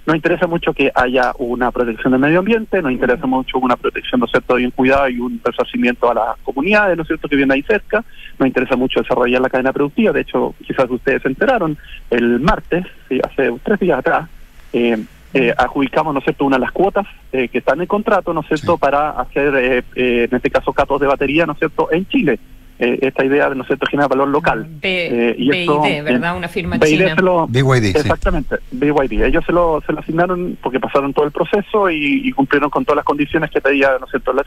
[0.06, 4.20] nos interesa mucho que haya una protección del medio ambiente, nos interesa mucho una protección,
[4.20, 7.30] ¿no es cierto?, y un cuidado y un resarcimiento a las comunidades, ¿no es cierto?,
[7.30, 8.04] que vienen ahí cerca.
[8.38, 10.12] Nos interesa mucho desarrollar la cadena productiva.
[10.12, 11.78] De hecho, quizás ustedes se enteraron,
[12.10, 12.86] el martes,
[13.24, 14.30] hace tres días atrás,
[14.74, 14.98] eh,
[15.34, 18.34] eh, adjudicamos, ¿no es cierto?, una de las cuotas eh, que están en el contrato,
[18.34, 21.60] ¿no es cierto?, para hacer, eh, eh, en este caso, catos de batería, ¿no es
[21.60, 22.39] cierto?, en Chile.
[22.80, 24.68] Esta idea de, ¿no es cierto?, generar valor local.
[24.82, 26.36] B, y BID, ¿verdad?
[26.36, 27.16] Una firma china.
[27.48, 29.24] BYD, Exactamente, BYD.
[29.24, 32.98] Ellos se lo, se lo asignaron porque pasaron todo el proceso y, cumplieron con todas
[32.98, 34.44] las condiciones que pedía, ¿no es cierto?, la,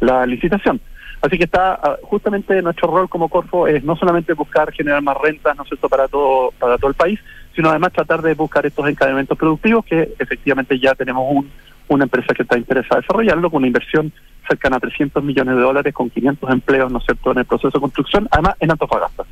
[0.00, 0.80] la licitación.
[1.22, 5.16] Así que está ah, justamente nuestro rol como Corfo es no solamente buscar generar más
[5.16, 7.18] rentas, ¿no es cierto?, para todo, para todo el país,
[7.54, 11.50] sino además tratar de buscar estos encadenamientos productivos que efectivamente ya tenemos un,
[11.88, 14.12] una empresa que está interesada en desarrollarlo con una inversión
[14.48, 17.70] cercana a 300 millones de dólares con 500 empleos, ¿no es cierto?, en el proceso
[17.70, 19.24] de construcción, además en Antofagasta.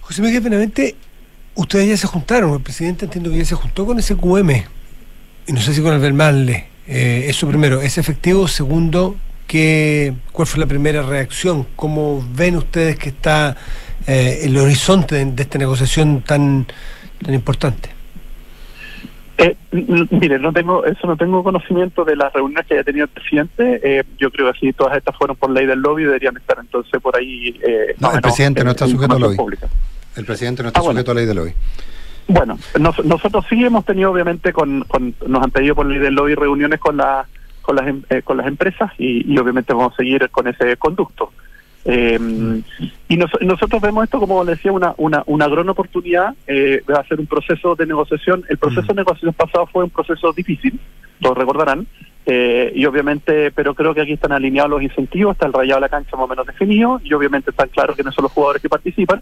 [0.00, 0.94] José Miguel Benavente,
[1.54, 4.50] ustedes ya se juntaron, el presidente entiendo que ya se juntó con ese QM,
[5.46, 6.68] y no sé si con el Belmanle.
[6.86, 8.46] Eh, eso primero, ¿es efectivo?
[8.46, 11.66] Segundo, ¿qué, ¿cuál fue la primera reacción?
[11.76, 13.56] ¿Cómo ven ustedes que está
[14.06, 16.66] eh, el horizonte de, de esta negociación tan,
[17.22, 17.93] tan importante?
[19.38, 23.04] Eh, n- mire, no tengo, eso no tengo conocimiento de las reuniones que haya tenido
[23.04, 23.80] el presidente.
[23.82, 27.00] Eh, yo creo que si todas estas fueron por ley del lobby, deberían estar entonces
[27.02, 27.58] por ahí.
[27.66, 29.36] Eh, No, el presidente no está sujeto a lobby.
[29.36, 29.66] pública.
[30.16, 30.98] El presidente no está Ah, bueno.
[31.00, 31.52] sujeto a ley de lobby.
[32.28, 36.14] Bueno, nos- nosotros sí hemos tenido, obviamente, con, con- nos han pedido por ley del
[36.14, 37.26] lobby reuniones con, la,
[37.60, 40.76] con, las, em- eh, con las empresas y, y obviamente vamos a seguir con ese
[40.76, 41.32] conducto.
[41.84, 42.62] Eh,
[43.08, 47.20] y nos- nosotros vemos esto, como decía, una, una, una gran oportunidad eh, de hacer
[47.20, 48.44] un proceso de negociación.
[48.48, 50.78] El proceso de negociación pasado fue un proceso difícil,
[51.20, 51.86] lo recordarán,
[52.26, 55.82] eh, y obviamente, pero creo que aquí están alineados los incentivos, está el rayado de
[55.82, 58.62] la cancha más o menos definido, y obviamente están claros que no son los jugadores
[58.62, 59.20] que participan,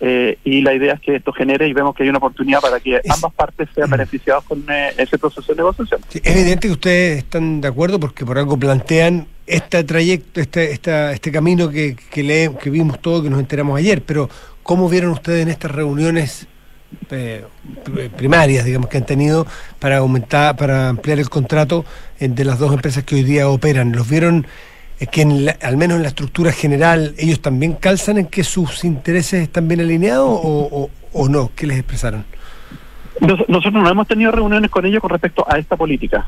[0.00, 2.80] eh, y la idea es que esto genere y vemos que hay una oportunidad para
[2.80, 6.00] que ambas partes sean beneficiadas con eh, ese proceso de negociación.
[6.08, 10.72] Sí, es evidente que ustedes están de acuerdo porque por algo plantean este trayecto, este,
[10.72, 14.28] esta, este camino que, que, lee- que vimos todo, que nos enteramos ayer, pero
[14.62, 16.46] ¿cómo vieron ustedes en estas reuniones
[17.10, 17.44] eh,
[17.84, 19.46] pr- primarias, digamos, que han tenido
[19.78, 21.84] para aumentar, para ampliar el contrato
[22.20, 23.92] de las dos empresas que hoy día operan?
[23.92, 24.46] ¿Los vieron
[25.00, 28.44] eh, que en la- al menos en la estructura general ellos también calzan en que
[28.44, 31.50] sus intereses están bien alineados o, o- no?
[31.56, 32.24] ¿Qué les expresaron?
[33.20, 36.26] Nos- nosotros no hemos tenido reuniones con ellos con respecto a esta política.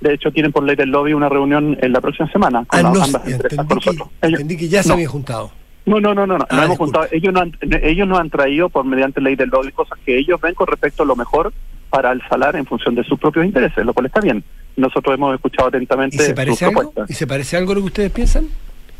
[0.00, 2.82] De hecho, tienen por ley del lobby una reunión en la próxima semana con Ah,
[2.82, 3.90] las- no, ambas ya empresas, entendí, con que.
[3.90, 4.94] Ellos- entendí que ya se no.
[4.94, 5.50] habían juntado.
[5.86, 7.06] No, no, no, no, no, Ah, no hemos juntado.
[7.12, 10.40] Ellos no han, ellos nos han traído por mediante ley del lobby cosas que ellos
[10.40, 11.52] ven con respecto a lo mejor
[11.90, 14.42] para el salar en función de sus propios intereses, lo cual está bien.
[14.76, 16.80] Nosotros hemos escuchado ¿Y atentamente se sus parece algo?
[16.80, 17.10] propuestas.
[17.10, 18.46] ¿Y se parece algo a lo que ustedes piensan?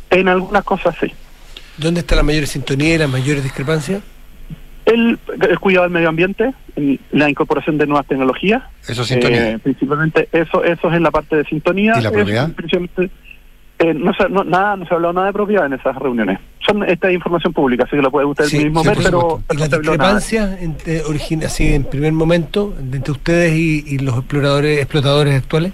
[0.09, 1.11] En algunas cosas sí.
[1.77, 4.01] ¿Dónde está la mayor sintonía y las mayores discrepancias?
[4.87, 5.19] El,
[5.49, 6.53] el cuidado del medio ambiente,
[7.11, 9.51] la incorporación de nuevas tecnologías, Eso es sintonía.
[9.51, 11.93] Eh, principalmente eso eso es en la parte de sintonía.
[11.99, 12.51] ¿Y la Es propiedad?
[12.53, 13.09] principalmente-
[13.79, 16.39] eh, no, se, no, nada, no se ha hablado nada de propiedad en esas reuniones.
[16.65, 19.41] Son esta es información pública, así que lo puede usted Sí, mismo sí, ver, pero,
[19.47, 24.15] pero ¿Y las discrepancias entre, origin- así en primer momento entre ustedes y, y los
[24.17, 25.73] exploradores explotadores actuales?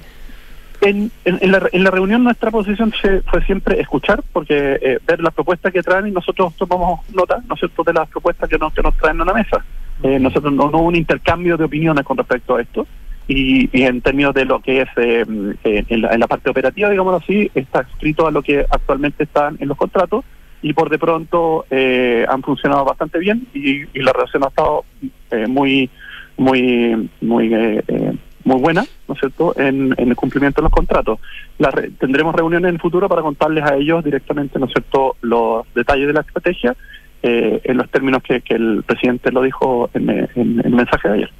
[0.85, 4.99] En, en, en la, en la reunión nuestra posición se- fue siempre escuchar, porque eh,
[5.07, 8.49] ver las propuestas que traen y nosotros tomamos nota, ¿no es cierto?, de las propuestas
[8.49, 9.63] que nos, que nos traen a la mesa.
[10.03, 12.85] Eh, nosotros no, no hubo un intercambio de opiniones con respecto a esto.
[13.27, 15.23] Y, y en términos de lo que es eh,
[15.63, 19.23] eh, en, la, en la parte operativa, digámoslo así, está escrito a lo que actualmente
[19.23, 20.25] están en los contratos
[20.61, 24.83] y por de pronto eh, han funcionado bastante bien y, y la relación ha estado
[25.31, 25.89] eh, muy
[26.37, 28.13] muy muy eh,
[28.45, 31.19] muy buena, ¿no es cierto?, en, en el cumplimiento de los contratos.
[31.57, 35.15] La re- tendremos reuniones en el futuro para contarles a ellos directamente, ¿no es cierto?,
[35.21, 36.75] los detalles de la estrategia
[37.21, 41.31] eh, en los términos que, que el presidente lo dijo en, el mensaje de ayer.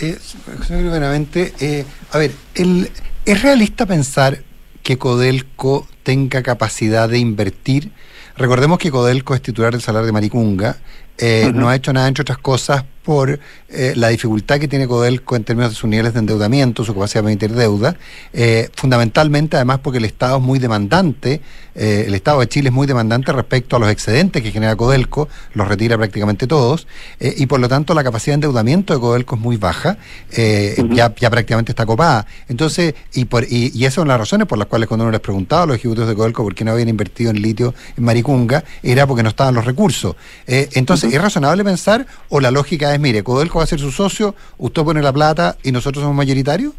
[0.00, 0.16] Eh,
[0.62, 2.88] señor Benavente, eh, a ver, el,
[3.26, 4.38] ¿es realista pensar
[4.82, 7.90] que Codelco tenga capacidad de invertir?
[8.36, 10.76] Recordemos que Codelco es titular del Salar de Maricunga,
[11.18, 15.34] eh, no ha hecho nada, entre otras cosas, por eh, la dificultad que tiene Codelco
[15.36, 17.96] en términos de sus niveles de endeudamiento, su capacidad de emitir deuda,
[18.32, 21.40] eh, fundamentalmente además porque el Estado es muy demandante,
[21.74, 25.28] eh, el Estado de Chile es muy demandante respecto a los excedentes que genera Codelco,
[25.54, 26.86] los retira prácticamente todos,
[27.18, 29.96] eh, y por lo tanto la capacidad de endeudamiento de Codelco es muy baja,
[30.30, 32.26] ya, ya prácticamente está copada.
[32.48, 35.20] Entonces, y, por, y, y esas son las razones por las cuales cuando uno les
[35.20, 38.64] preguntaba a los ejecutivos de Codelco por qué no habían invertido en litio en Maricunga,
[38.82, 40.14] era porque no estaban los recursos.
[40.46, 44.34] Entonces, ¿es razonable pensar o la lógica es, mire, Codelco va a ser su socio,
[44.58, 46.74] usted pone la plata y nosotros somos mayoritarios?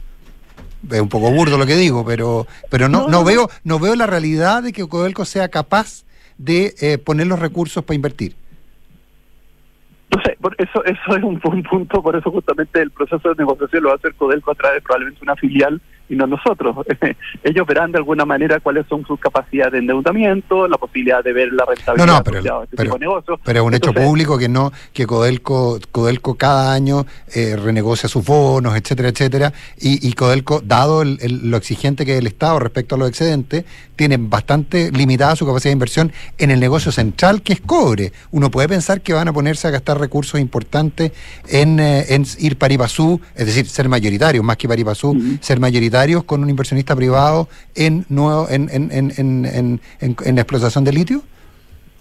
[0.91, 4.07] Es un poco burdo lo que digo, pero, pero no, No, veo, no veo la
[4.07, 6.03] realidad de que Codelco sea capaz
[6.37, 8.35] de eh, poner los recursos para invertir.
[10.13, 13.35] No sé, por eso eso es un, un punto, por eso justamente el proceso de
[13.35, 16.75] negociación lo va a hacer Codelco a través de probablemente una filial y no nosotros.
[17.43, 21.51] Ellos verán de alguna manera cuáles son sus capacidades de endeudamiento, la posibilidad de ver
[21.53, 23.39] la rentabilidad No, no, pero- asociada a este pero- tipo de negocios.
[23.43, 28.25] Pero es un hecho público que no que Codelco Codelco cada año eh, renegocia sus
[28.25, 32.59] bonos, etcétera, etcétera, y, y Codelco, dado el- el- lo exigente que es el Estado
[32.59, 37.41] respecto a los excedentes, tiene bastante limitada su capacidad de inversión en el negocio central
[37.41, 38.11] que es cobre.
[38.31, 41.11] Uno puede pensar que van a ponerse a gastar recursos importantes
[41.47, 45.37] en, eh, en ir paripasú, es decir, ser mayoritarios, más que Ujú.
[45.41, 45.59] ser
[46.25, 51.21] con un inversionista privado en nuevo en, en, en, en, explotación de litio.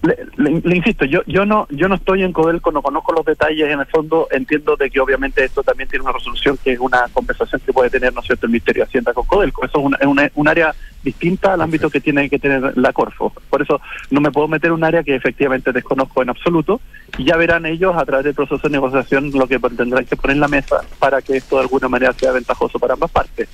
[0.03, 3.71] Le, le, insisto, yo yo no yo no estoy en Codelco, no conozco los detalles
[3.71, 7.07] en el fondo, entiendo de que obviamente esto también tiene una resolución que es una
[7.13, 9.65] conversación que puede tener, ¿no es cierto?, el Ministerio de Hacienda con Codelco.
[9.65, 13.33] Eso es, una, un área distinta al ámbito que tiene que tener la Corfo.
[13.49, 16.81] Por eso no me puedo meter en un área que efectivamente desconozco en absoluto
[17.17, 20.35] y ya verán ellos a través del proceso de negociación lo que tendrán que poner
[20.35, 23.49] en la mesa para que esto de alguna manera sea ventajoso para ambas partes.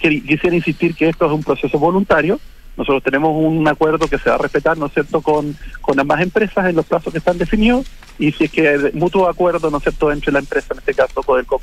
[0.00, 2.40] Quisiera insistir que esto es un proceso voluntario
[2.76, 6.20] nosotros tenemos un acuerdo que se va a respetar, ¿no es cierto?, con, con ambas
[6.20, 7.86] empresas en los plazos que están definidos
[8.18, 11.22] y si es que mutuo acuerdo, ¿no es cierto?, entre la empresa, en este caso
[11.22, 11.60] con el con,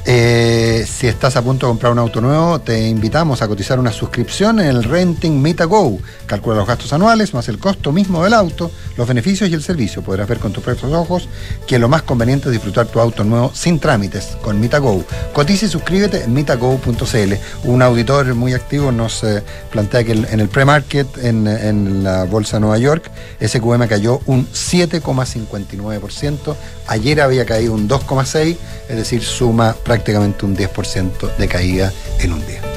[0.09, 3.91] Eh, si estás a punto de comprar un auto nuevo, te invitamos a cotizar una
[3.91, 5.99] suscripción en el Renting Go.
[6.27, 10.03] Calcula los gastos anuales más el costo mismo del auto, los beneficios y el servicio.
[10.03, 11.29] Podrás ver con tus propios ojos
[11.67, 15.05] que lo más conveniente es disfrutar tu auto nuevo sin trámites con Go.
[15.33, 17.35] Cotiza y suscríbete en mitago.cl.
[17.65, 19.43] Un auditor muy activo nos eh,
[19.73, 23.11] plantea que en el pre-market en, en la Bolsa de Nueva York,
[23.45, 26.55] SQM cayó un 7,59%.
[26.87, 28.57] Ayer había caído un 2,6%,
[28.89, 32.76] es decir, suma prácticamente prácticamente un 10% de caída en un día.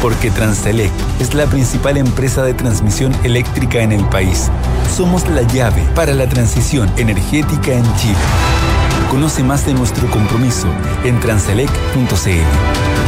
[0.00, 4.50] porque Transelec es la principal empresa de transmisión eléctrica en el país.
[4.96, 8.16] Somos la llave para la transición energética en Chile.
[9.10, 10.68] Conoce más de nuestro compromiso
[11.04, 13.07] en transelec.cl.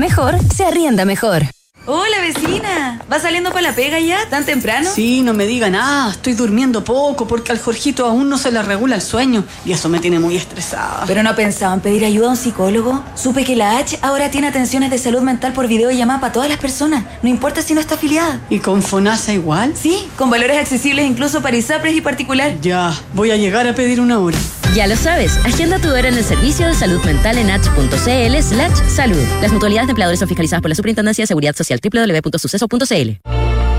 [0.01, 1.43] mejor, se arrienda mejor.
[1.85, 4.17] Hola vecina, ¿va saliendo para la pega ya?
[4.31, 4.89] ¿Tan temprano?
[4.91, 8.63] Sí, no me diga nada, estoy durmiendo poco porque al Jorgito aún no se le
[8.63, 11.03] regula el sueño y eso me tiene muy estresada.
[11.05, 13.03] ¿Pero no pensaba en pedir ayuda a un psicólogo?
[13.13, 16.57] Supe que la H ahora tiene atenciones de salud mental por videollamada para todas las
[16.57, 18.41] personas, no importa si no está afiliada.
[18.49, 19.73] ¿Y con FONASA igual?
[19.75, 22.59] Sí, con valores accesibles incluso para ISAPRES y particular.
[22.59, 24.37] Ya, voy a llegar a pedir una hora.
[24.73, 28.89] Ya lo sabes, agenda tu hora en el servicio de salud mental en h.cl slash
[28.89, 29.21] salud.
[29.41, 33.29] Las mutualidades de empleadores son fiscalizadas por la Superintendencia de Seguridad Social www.suceso.cl.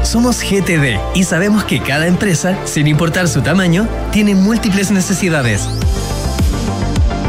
[0.02, 5.66] Somos GTD y sabemos que cada empresa, sin importar su tamaño, tiene múltiples necesidades.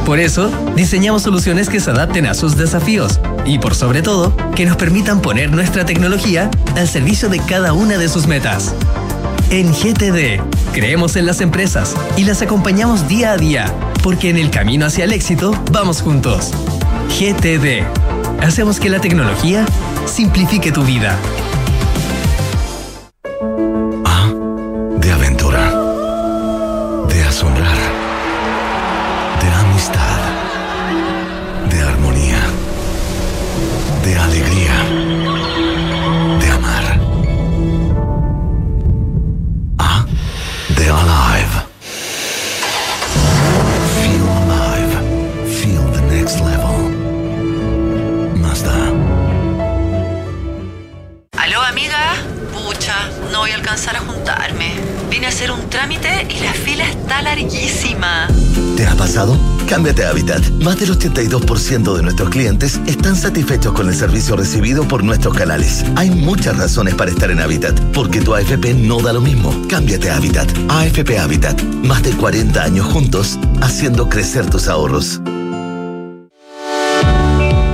[0.05, 4.65] Por eso, diseñamos soluciones que se adapten a sus desafíos y, por sobre todo, que
[4.65, 8.75] nos permitan poner nuestra tecnología al servicio de cada una de sus metas.
[9.53, 10.41] En GTD,
[10.73, 15.03] creemos en las empresas y las acompañamos día a día, porque en el camino hacia
[15.03, 16.49] el éxito vamos juntos.
[17.09, 17.85] GTD.
[18.41, 19.63] Hacemos que la tecnología
[20.07, 21.19] simplifique tu vida.
[60.13, 60.47] Habitat.
[60.61, 65.83] Más del 82% de nuestros clientes están satisfechos con el servicio recibido por nuestros canales.
[65.95, 69.51] Hay muchas razones para estar en Habitat, porque tu AFP no da lo mismo.
[69.67, 70.51] Cámbiate a Habitat.
[70.69, 71.59] AFP Habitat.
[71.83, 75.19] Más de 40 años juntos, haciendo crecer tus ahorros.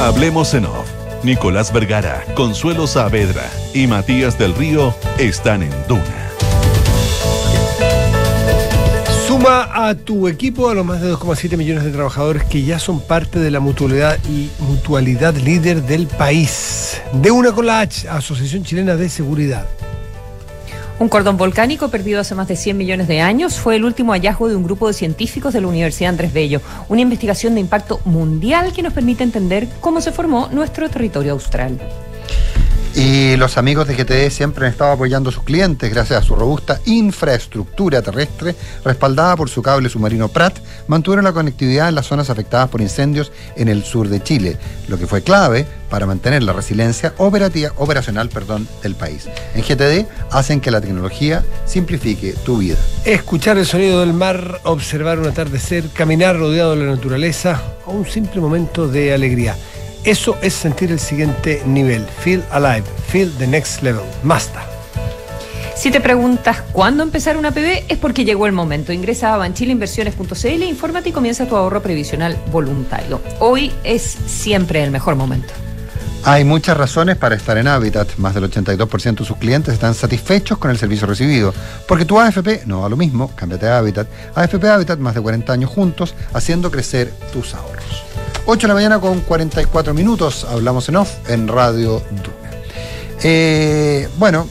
[0.00, 0.88] Hablemos en off.
[1.24, 3.44] Nicolás Vergara, Consuelo Saavedra
[3.74, 6.30] y Matías del Río están en Duna.
[9.26, 13.02] Suma a tu equipo a los más de 2,7 millones de trabajadores que ya son
[13.02, 16.98] parte de la mutualidad y mutualidad líder del país.
[17.12, 19.66] De una con la H, Asociación Chilena de Seguridad.
[21.00, 24.50] Un cordón volcánico perdido hace más de 100 millones de años fue el último hallazgo
[24.50, 28.74] de un grupo de científicos de la Universidad Andrés Bello, una investigación de impacto mundial
[28.74, 31.80] que nos permite entender cómo se formó nuestro territorio austral.
[33.00, 36.36] Y los amigos de GTE siempre han estado apoyando a sus clientes gracias a su
[36.36, 42.28] robusta infraestructura terrestre respaldada por su cable submarino Prat, mantuvieron la conectividad en las zonas
[42.28, 46.52] afectadas por incendios en el sur de Chile, lo que fue clave para mantener la
[46.52, 49.30] resiliencia operativa, operacional perdón, del país.
[49.54, 52.76] En GTD hacen que la tecnología simplifique tu vida.
[53.06, 58.06] Escuchar el sonido del mar, observar un atardecer, caminar rodeado de la naturaleza o un
[58.06, 59.56] simple momento de alegría.
[60.04, 62.06] Eso es sentir el siguiente nivel.
[62.06, 62.84] Feel alive.
[63.08, 64.04] Feel the next level.
[64.22, 64.64] Mazda.
[65.76, 68.92] Si te preguntas cuándo empezar una PB, es porque llegó el momento.
[68.92, 73.20] Ingresa a banchileinversiones.cl, infórmate y comienza tu ahorro previsional voluntario.
[73.40, 75.52] Hoy es siempre el mejor momento.
[76.24, 78.16] Hay muchas razones para estar en Habitat.
[78.18, 81.54] Más del 82% de sus clientes están satisfechos con el servicio recibido.
[81.88, 84.06] Porque tu AFP no va lo mismo, cámbiate a Habitat.
[84.34, 88.04] AFP Habitat, más de 40 años juntos, haciendo crecer tus ahorros.
[88.46, 92.50] 8 de la mañana con 44 minutos, hablamos en off en Radio Duna.
[93.22, 94.48] Eh, bueno,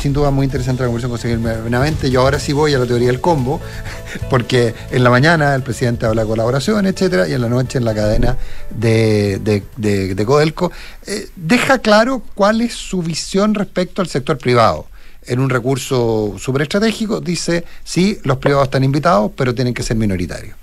[0.00, 2.10] sin duda muy interesante la conversación con Seguir.
[2.10, 3.60] Yo ahora sí voy a la teoría del combo,
[4.30, 7.84] porque en la mañana el presidente habla de colaboración, etcétera, y en la noche en
[7.84, 8.36] la cadena
[8.70, 10.70] de, de, de- de Codelco
[11.06, 14.86] eh, deja claro cuál es su visión respecto al sector privado.
[15.26, 19.96] En un recurso súper estratégico dice, sí, los privados están invitados, pero tienen que ser
[19.96, 20.56] minoritarios.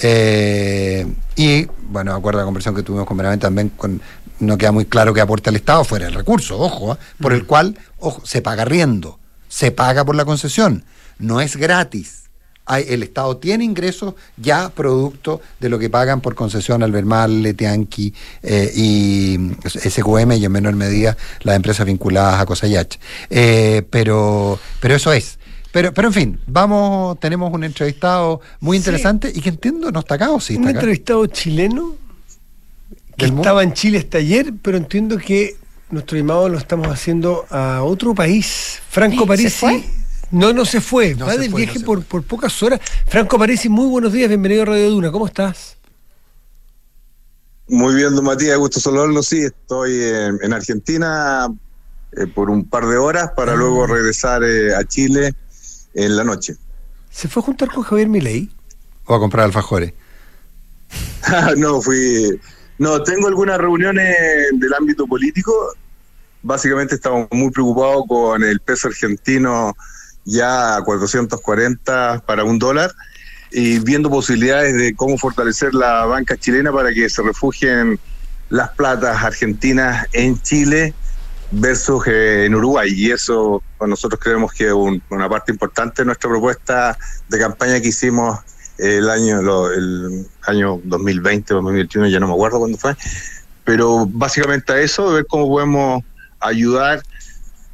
[0.00, 4.00] Eh, y, bueno, de acuerdo a la conversación que tuvimos con Benavente también, con,
[4.40, 6.98] no queda muy claro que aporte al Estado fuera el recurso, ojo, ¿ah?
[7.20, 9.18] por el cual, ojo, se paga riendo,
[9.48, 10.84] se paga por la concesión,
[11.18, 12.24] no es gratis.
[12.70, 18.12] Hay, el Estado tiene ingresos ya producto de lo que pagan por concesión Albermal, Letianqui
[18.42, 22.96] eh, y SQM y en menor medida las empresas vinculadas a Cosayach.
[23.30, 25.38] Eh, pero, pero eso es.
[25.72, 28.80] Pero, pero en fin, vamos, tenemos un entrevistado muy Sí.
[28.80, 30.78] interesante y que entiendo no está acá o sí Un está acá.
[30.80, 31.94] entrevistado chileno
[33.16, 35.56] que estaba en Chile hasta ayer, pero entiendo que
[35.90, 38.80] nuestro llamado lo estamos haciendo a otro país.
[38.88, 39.50] Franco ¿Se Parisi.
[39.50, 39.84] fue?
[40.30, 41.14] No, no se fue.
[41.16, 42.80] No Va se del fue, viaje por, por pocas horas.
[43.06, 44.28] Franco Parisi, muy buenos días.
[44.28, 45.10] Bienvenido a Radio Duna.
[45.10, 45.76] ¿Cómo estás?
[47.68, 49.22] Muy bien, don Matías, gusto saludarlo.
[49.22, 51.48] Sí, estoy en, en Argentina
[52.16, 55.34] eh, por un par de horas para luego regresar eh, a Chile
[55.98, 56.56] en la noche.
[57.10, 58.50] ¿Se fue a juntar con Javier Milei?
[59.06, 59.92] O a comprar alfajores.
[61.56, 62.40] no, fui.
[62.78, 64.16] No, tengo algunas reuniones
[64.52, 65.52] del ámbito político.
[66.42, 69.76] Básicamente estamos muy preocupados con el peso argentino
[70.24, 72.92] ya a 440 para un dólar
[73.50, 77.98] y viendo posibilidades de cómo fortalecer la banca chilena para que se refugien
[78.50, 80.94] las platas argentinas en Chile
[81.50, 82.90] versus eh, en Uruguay.
[82.94, 86.96] Y eso pues, nosotros creemos que un- una parte importante de nuestra propuesta
[87.28, 88.38] de campaña que hicimos
[88.78, 92.94] el año el año 2020 o 2021, ya no me acuerdo cuándo fue,
[93.64, 96.04] pero básicamente a eso, ver cómo podemos
[96.40, 97.02] ayudar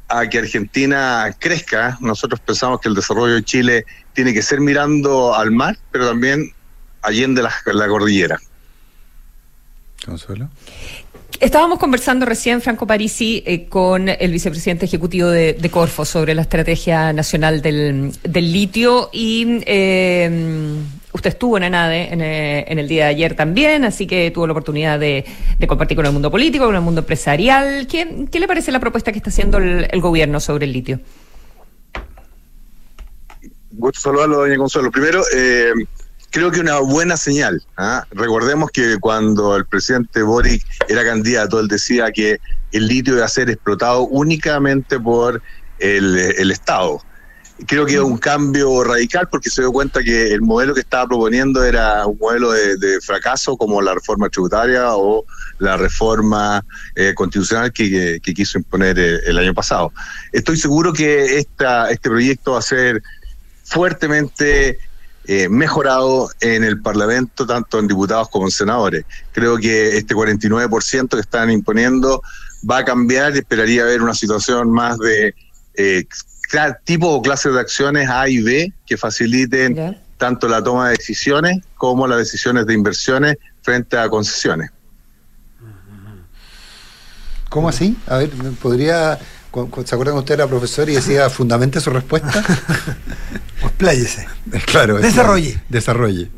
[0.07, 1.97] a que Argentina crezca.
[2.01, 6.51] Nosotros pensamos que el desarrollo de Chile tiene que ser mirando al mar, pero también
[7.01, 8.39] allende la, la cordillera.
[10.05, 10.49] Consuelo.
[11.39, 17.11] Estábamos conversando recién, Franco Parisi, eh, con el vicepresidente ejecutivo de, Corfo sobre la estrategia
[17.11, 20.29] nacional del, litio y eh,
[21.11, 24.47] usted estuvo en ENADE en, eh, en el día de ayer también, así que tuvo
[24.47, 25.25] la oportunidad de,
[25.67, 27.87] compartir con el mundo político, con el mundo empresarial.
[27.87, 30.99] ¿Qué, le parece la propuesta que está haciendo el, gobierno sobre el litio?
[33.71, 34.89] Gusto saludarlo, doña Consuelo.
[34.89, 35.21] Primero,
[36.35, 37.63] creo que una buena señal.
[37.77, 38.05] ¿ah?
[38.11, 42.41] Recordemos que cuando el presidente Boric era candidato, él decía que
[42.73, 45.41] el litio iba a ser explotado únicamente por
[45.79, 47.01] el, Estado.
[47.67, 51.07] Creo que es un cambio radical porque se dio cuenta que el modelo que estaba
[51.07, 55.23] proponiendo era un modelo de, fracaso como la reforma tributaria o
[55.59, 56.65] la reforma
[56.95, 59.93] eh, constitucional que, quiso imponer eh, el año pasado.
[60.33, 63.01] Estoy seguro que este proyecto va a ser
[63.63, 64.79] fuertemente
[65.27, 69.05] eh, mejorado en el Parlamento, tanto en diputados como en senadores.
[69.31, 72.21] Creo que este 49% que están imponiendo
[72.69, 75.33] va a cambiar y esperaría ver una situación más de
[75.75, 76.05] eh,
[76.83, 81.63] tipo o clases de acciones A y B que faciliten tanto la toma de decisiones
[81.75, 84.71] como las decisiones de inversiones frente a concesiones.
[87.49, 87.97] ¿Cómo así?
[88.07, 89.17] A ver, ¿me ¿podría...
[89.85, 92.31] ¿Se acuerdan usted era profesor y decía fundamente su respuesta?
[93.63, 94.27] Expláyese.
[94.65, 94.97] claro.
[94.97, 95.61] es- Desarrolle.
[95.69, 96.29] Desarrolle.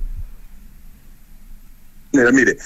[2.13, 2.57] Mira, mire,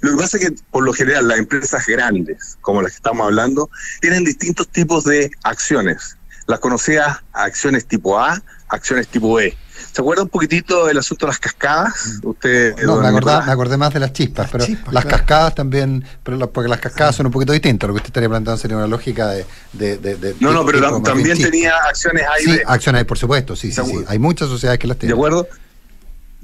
[0.00, 3.24] lo que pasa es que por lo general las empresas grandes, como las que estamos
[3.26, 6.16] hablando, tienen distintos tipos de acciones.
[6.46, 9.56] Las conocidas acciones tipo A, acciones tipo E.
[9.96, 12.18] ¿Se acuerda un poquitito del asunto de las cascadas?
[12.22, 13.46] Usted, No, me, acordaba- Nicolás?
[13.46, 15.08] me acordé más de las chispas, pero las claro.
[15.08, 17.88] cascadas también, pero la- porque las cascadas son un poquito distintas.
[17.88, 19.46] Lo que usted estaría planteando sería una lógica de.
[19.72, 23.56] de- de- de No, no, pero también tenía acciones A y Sí, acciones, por supuesto,
[23.56, 24.04] sí, sí, sí.
[24.06, 25.14] Hay muchas sociedades que las ¿De tienen.
[25.16, 25.48] acuerdo?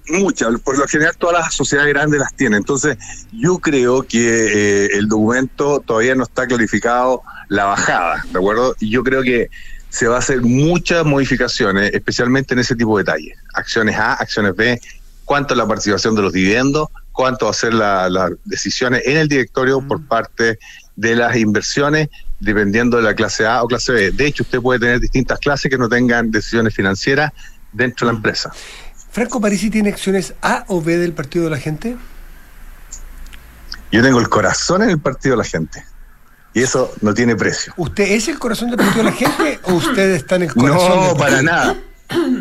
[0.08, 2.56] Muchas, por lo general todas las sociedades grandes las tienen.
[2.56, 2.96] Entonces,
[3.32, 8.74] yo creo que eh, el documento todavía no está clarificado la bajada, ¿de acuerdo?
[8.80, 9.50] Y yo creo que
[9.92, 13.36] se va a hacer muchas modificaciones, especialmente en ese tipo de detalles.
[13.52, 14.80] Acciones A, acciones B,
[15.26, 19.18] cuánto es la participación de los dividendos, cuánto va a ser la- las decisiones en
[19.18, 20.58] el directorio por parte
[20.96, 22.08] de las inversiones,
[22.40, 24.10] dependiendo de la clase A o clase B.
[24.12, 27.30] De hecho, usted puede tener distintas clases que no tengan decisiones financieras
[27.70, 28.50] dentro de la empresa.
[29.10, 31.98] ¿Franco Parisi tiene acciones A o B del Partido de la Gente?
[33.90, 35.84] Yo tengo el corazón en el partido de la gente.
[36.54, 37.72] Y eso no tiene precio.
[37.76, 40.96] ¿Usted es el corazón del Partido de la Gente o usted está en el corazón
[41.00, 41.76] No, del para nada.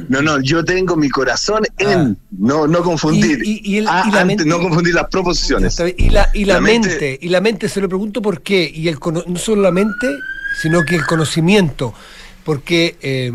[0.10, 2.18] No, no, yo tengo mi corazón en.
[2.38, 3.38] No, no confundir.
[3.40, 3.44] Ah.
[3.46, 5.80] Y- y- y el- Ah, y la mente- no confundir las proposiciones.
[5.98, 8.70] Y la, y la, La mente, mente- y la mente, se lo pregunto por qué,
[8.74, 8.98] y el
[9.28, 10.08] no solo la mente,
[10.62, 11.94] sino que el conocimiento.
[12.44, 13.32] porque eh,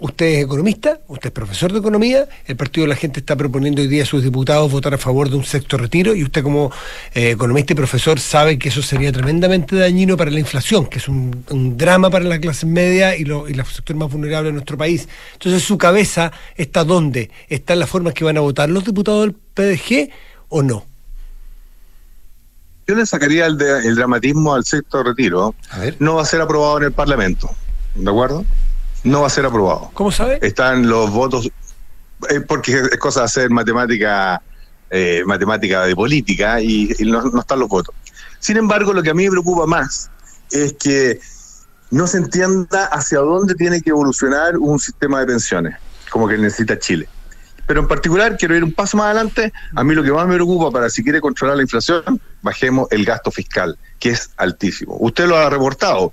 [0.00, 3.82] usted es economista, usted es profesor de economía, el Partido de la Gente está proponiendo
[3.82, 6.70] hoy día a sus diputados votar a favor de un sexto retiro y usted como
[7.14, 11.08] eh, economista y profesor sabe que eso sería tremendamente dañino para la inflación, que es
[11.08, 14.54] un, un drama para la clase media y, lo, y los sectores más vulnerables de
[14.54, 15.08] nuestro país.
[15.32, 17.30] Entonces su cabeza está dónde?
[17.48, 20.10] ¿Está en las formas que van a votar los diputados del PDG
[20.48, 20.84] o no?
[22.86, 25.54] Yo le sacaría el, de- el dramatismo al sexto retiro.
[25.98, 27.50] No va a ser aprobado en el Parlamento.
[27.94, 28.44] ¿De acuerdo?
[29.04, 29.90] No va a ser aprobado.
[29.94, 30.38] ¿Cómo sabe?
[30.42, 31.50] Están los votos.
[32.30, 34.42] eh, porque es cosa de hacer matemática,
[34.90, 37.94] eh, matemática de política y, y no, no están los votos.
[38.40, 40.10] Sin embargo, lo que a mí me preocupa más
[40.50, 41.20] es que
[41.90, 45.76] no se entienda hacia dónde tiene que evolucionar un sistema de pensiones,
[46.10, 47.08] como que necesita Chile.
[47.66, 49.52] Pero en particular, quiero ir un paso más adelante.
[49.76, 52.02] A mí lo que más me preocupa para si quiere controlar la inflación,
[52.40, 54.96] bajemos el gasto fiscal, que es altísimo.
[55.00, 56.12] Usted lo ha reportado.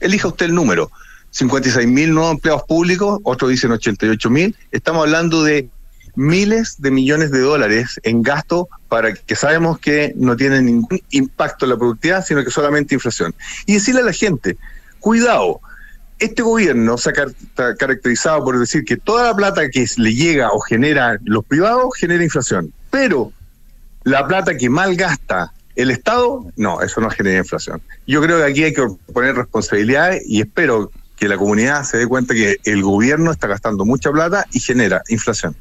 [0.00, 0.90] Elija usted el número.
[1.30, 4.56] 56 mil nuevos empleados públicos, otros dicen 88 mil.
[4.72, 5.68] Estamos hablando de
[6.16, 11.64] miles de millones de dólares en gasto para que sabemos que no tiene ningún impacto
[11.64, 13.34] en la productividad, sino que solamente inflación.
[13.66, 14.56] Y decirle a la gente,
[14.98, 15.60] cuidado,
[16.18, 20.60] este gobierno se ha caracterizado por decir que toda la plata que le llega o
[20.60, 23.32] genera los privados genera inflación, pero
[24.04, 27.80] la plata que malgasta el Estado, no, eso no genera inflación.
[28.06, 30.90] Yo creo que aquí hay que poner responsabilidades y espero
[31.20, 35.02] que la comunidad se dé cuenta que el gobierno está gastando mucha plata y genera
[35.10, 35.54] inflación.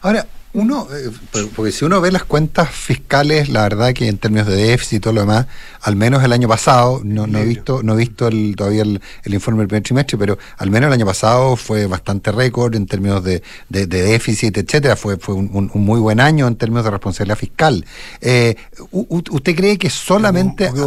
[0.00, 4.18] Ahora, uno, eh, por- porque si uno ve las cuentas fiscales, la verdad que en
[4.18, 5.46] términos de déficit y todo lo demás,
[5.80, 9.00] al menos el año pasado, no, no he visto, no he visto el, todavía el,
[9.24, 12.86] el informe del primer trimestre, pero al menos el año pasado fue bastante récord en
[12.86, 14.96] términos de, de- de déficit, etcétera.
[14.96, 17.84] Fue, fue un, un- un muy buen año en términos de responsabilidad fiscal.
[18.20, 18.54] Eh,
[18.92, 20.86] ¿Usted cree que solamente ¿Se lo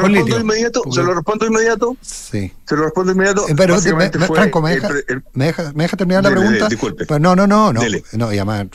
[0.00, 0.82] respondo de inmediato?
[0.92, 1.96] ¿Se lo respondo inmediato?
[2.02, 2.52] Sí.
[2.68, 3.48] ¿Se lo respondo inmediato?
[3.48, 6.52] Eh, Pero, me- Franco, ¿me deja, el- me deja- me deja terminar la pregunta?
[6.52, 7.06] dele, disculpe.
[7.06, 7.80] Pero no, no, no, no.
[7.80, 8.02] Dele.
[8.12, 8.66] no y además,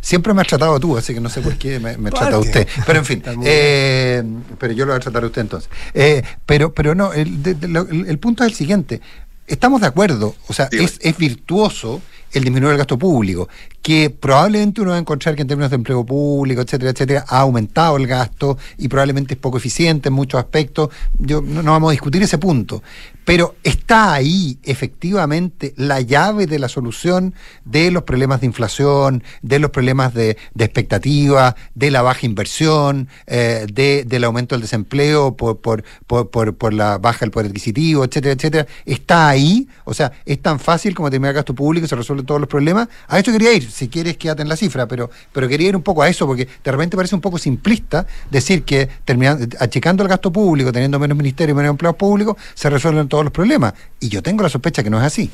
[0.00, 2.68] siempre me has tratado tú, así que no sé por qué me, me trata usted.
[2.86, 4.22] Pero en fin, eh,
[4.58, 5.70] pero yo lo voy a tratar a usted entonces.
[5.94, 9.00] Eh, pero, pero no, el, de- de- lo- el- el punto es el siguiente.
[9.46, 12.02] Estamos de acuerdo, o sea, es, es virtuoso
[12.34, 13.48] el disminuir el gasto público,
[13.80, 17.40] que probablemente uno va a encontrar que en términos de empleo público, etcétera, etcétera, ha
[17.40, 20.90] aumentado el gasto y probablemente es poco eficiente en muchos aspectos.
[21.18, 22.82] Yo, no, no vamos a discutir ese punto.
[23.28, 27.34] Pero está ahí efectivamente la llave de la solución
[27.66, 33.06] de los problemas de inflación, de los problemas de, de expectativa, de la baja inversión,
[33.26, 38.32] eh, de, del aumento del desempleo por, por, por, la baja del poder adquisitivo, etcétera,
[38.32, 38.66] etcétera.
[38.86, 42.40] Está ahí, o sea, es tan fácil como terminar gasto público y se resuelven todos
[42.40, 42.88] los problemas.
[43.08, 45.82] A esto quería ir, si quieres quédate en la cifra, pero, pero quería ir un
[45.82, 50.08] poco a eso, porque de repente parece un poco simplista decir que terminando, achicando el
[50.08, 53.74] gasto público, teniendo menos ministerio y menos empleados públicos, se resuelven todos los problemas.
[54.00, 55.30] Y yo tengo la sospecha que no es así.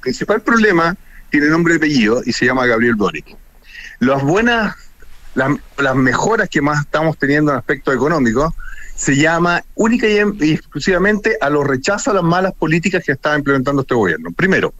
[0.00, 0.96] principal problema
[1.30, 3.36] tiene nombre y apellido y se llama Gabriel Boric.
[4.00, 4.74] Las buenas,
[5.34, 8.54] las, mejoras que más estamos teniendo en aspecto económico
[8.94, 13.12] se llama única y, em- y exclusivamente a los rechazos a las malas políticas que
[13.12, 14.32] está implementando este gobierno.
[14.32, 14.72] Primero,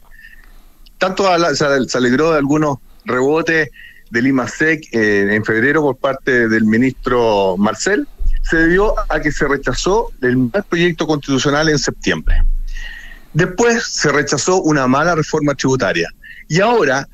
[0.99, 3.71] tanto se alegró de algunos rebotes
[4.11, 8.09] del IMASEC eh, en febrero por parte del ministro Marcel,
[8.43, 12.43] se debió a que se rechazó el mal proyecto constitucional en septiembre.
[13.33, 16.09] Después se rechazó una mala reforma tributaria.
[16.49, 17.09] Y ahora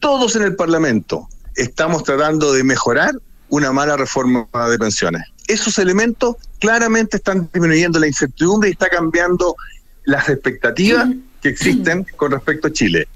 [0.00, 3.14] todos en el Parlamento estamos tratando de mejorar
[3.48, 5.22] una mala reforma de pensiones.
[5.46, 9.56] Esos elementos claramente están disminuyendo la incertidumbre y está cambiando
[10.04, 11.08] las expectativas
[11.42, 13.08] que existen con respecto a Chile.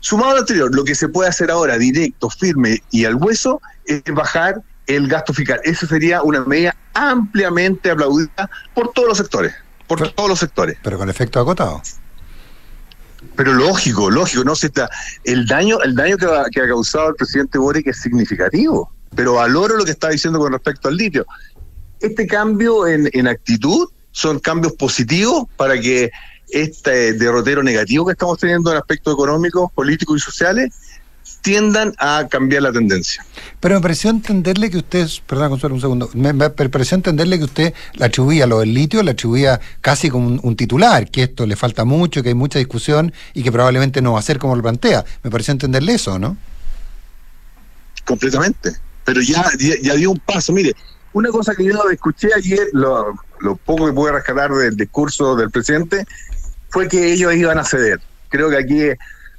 [0.00, 3.60] Sumado a lo anterior, lo que se puede hacer ahora directo, firme y al hueso
[3.86, 5.60] es bajar el gasto fiscal.
[5.62, 9.54] Esa sería una medida ampliamente aplaudida por todos los sectores,
[9.86, 10.76] por todos los sectores.
[10.82, 11.80] Pero con efecto acotado.
[13.36, 14.88] Pero lógico, lógico, no se está.
[15.24, 18.90] El daño, el daño que ha, que ha causado el presidente Boric es significativo.
[19.14, 21.26] Pero valoro lo que está diciendo con respecto al litio.
[22.00, 26.10] Este cambio en, en actitud son cambios positivos para que
[26.50, 30.72] este derrotero negativo que estamos teniendo en aspectos económicos, políticos y sociales
[31.40, 33.24] tiendan a cambiar la tendencia.
[33.60, 37.44] Pero me pareció entenderle que usted, perdón, Consuelo, un segundo, me, me pareció entenderle que
[37.44, 41.46] usted le atribuía lo del litio, le atribuía casi como un, un titular, que esto
[41.46, 44.56] le falta mucho, que hay mucha discusión y que probablemente no va a ser como
[44.56, 45.04] lo plantea.
[45.22, 46.36] Me pareció entenderle eso, ¿no?
[48.08, 48.72] completamente.
[49.04, 50.52] Pero ya, ya, ya dio un paso.
[50.52, 50.74] Mire,
[51.12, 55.50] una cosa que yo escuché ayer, lo, lo poco que pude rescatar del discurso del
[55.50, 56.04] presidente,
[56.70, 58.00] fue que ellos iban a ceder.
[58.30, 58.80] Creo que aquí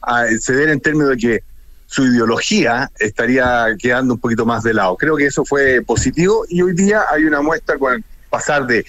[0.02, 1.44] a ceder en términos de que
[1.90, 4.96] su ideología estaría quedando un poquito más de lado.
[4.96, 8.86] Creo que eso fue positivo y hoy día hay una muestra con pasar de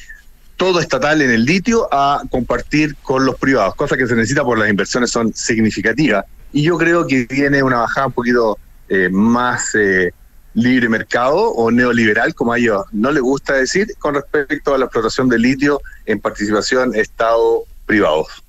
[0.57, 4.59] todo estatal en el litio a compartir con los privados, cosa que se necesita por
[4.59, 6.26] las inversiones son significativas.
[6.53, 8.59] Y yo creo que viene una bajada un poquito
[8.90, 10.12] eh, más eh,
[10.53, 14.84] libre mercado o neoliberal, como a ellos no les gusta decir, con respecto a la
[14.84, 18.44] explotación de litio en participación Estado-privados.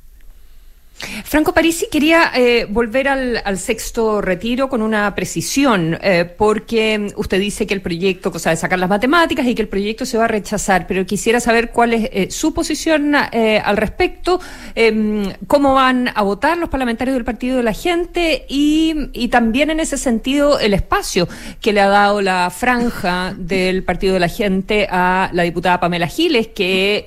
[1.24, 7.68] Franco Parisi quería eh, volver al, sexto retiro con una precisión, eh, porque usted dice
[7.68, 10.28] que el proyecto, cosa de sacar las matemáticas y que el proyecto se va a
[10.28, 14.40] rechazar, pero quisiera saber cuál es eh, su posición al respecto,
[14.76, 19.80] em, cómo van a votar los parlamentarios del Partido de la Gente y, también en
[19.80, 21.28] ese sentido el espacio
[21.62, 26.08] que le ha dado la franja del Partido de la Gente a la diputada Pamela
[26.08, 27.06] Giles, que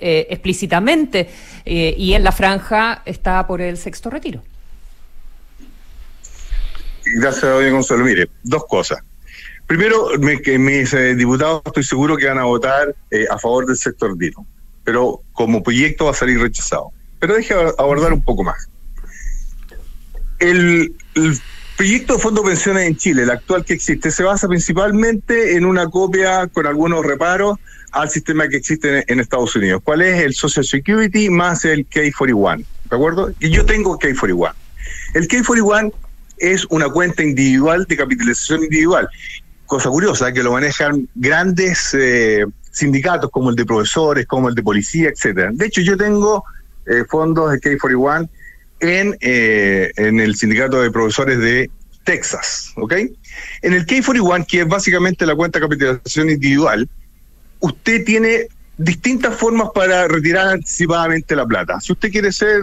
[1.65, 4.43] eh, y en la franja está por el sexto retiro.
[7.05, 8.05] Gracias, doña Consuelo.
[8.05, 8.99] Mire, dos cosas.
[9.67, 13.67] Primero, me, que mis eh, diputados estoy seguro que van a votar eh, a favor
[13.67, 14.45] del sexto retiro,
[14.85, 16.91] pero como proyecto va a salir rechazado.
[17.19, 18.69] Pero deje abordar un poco más.
[20.39, 21.39] El, el
[21.77, 25.65] proyecto de fondo de pensiones en Chile, el actual que existe, se basa principalmente en
[25.65, 27.59] una copia con algunos reparos
[27.95, 29.81] al sistema que existe en, Estados Unidos.
[29.85, 32.59] ¿Cuál es el Social Security más el K41?
[32.59, 33.33] ¿De acuerdo?
[33.39, 34.53] Y yo tengo K41.
[35.15, 35.93] El K41
[36.39, 39.09] es una cuenta individual de capitalización individual.
[39.67, 44.63] Cosa curiosa, que lo manejan grandes eh, sindicatos como el de profesores, como el de
[44.63, 45.51] policía, etcétera.
[45.53, 46.45] De hecho, yo tengo
[46.87, 48.29] eh, fondos de K41
[48.81, 51.71] en, eh, en el sindicato de profesores de
[52.03, 52.93] Texas, ¿ok?
[53.63, 56.89] En el K41, que es básicamente la cuenta de capitalización individual,
[57.61, 61.81] usted tiene distintas formas para retirar anticipadamente la plata.
[61.81, 62.63] Si usted quiere ser,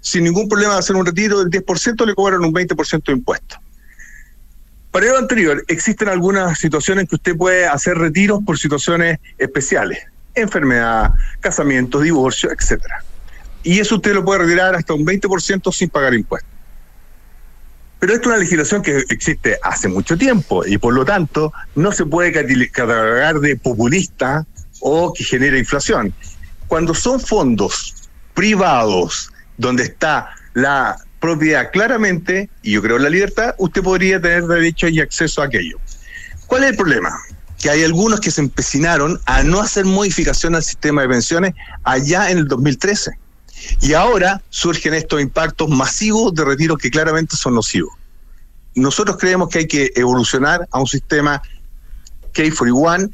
[0.00, 3.56] sin ningún problema, hacer un retiro del 10%, le cobran un 20% de impuesto.
[4.90, 10.00] Para lo anterior, existen algunas situaciones que usted puede hacer retiros por situaciones especiales,
[10.34, 13.02] enfermedad, casamiento, divorcio, etcétera.
[13.62, 16.51] Y eso usted lo puede retirar hasta un 20% sin pagar impuestos.
[18.02, 21.92] Pero esto es una legislación que existe hace mucho tiempo y por lo tanto no
[21.92, 24.44] se puede catalogar de populista
[24.80, 26.12] o que genera inflación.
[26.66, 27.94] Cuando son fondos
[28.34, 34.88] privados donde está la propiedad claramente, y yo creo la libertad, usted podría tener derecho
[34.88, 35.78] y acceso a aquello.
[36.48, 37.16] ¿Cuál es el problema?
[37.60, 42.32] Que hay algunos que se empecinaron a no hacer modificación al sistema de pensiones allá
[42.32, 43.21] en el 2013.
[43.80, 47.92] Y ahora surgen estos impactos masivos de retiros que claramente son nocivos.
[48.74, 51.42] Nosotros creemos que hay que evolucionar a un sistema
[52.32, 53.10] K41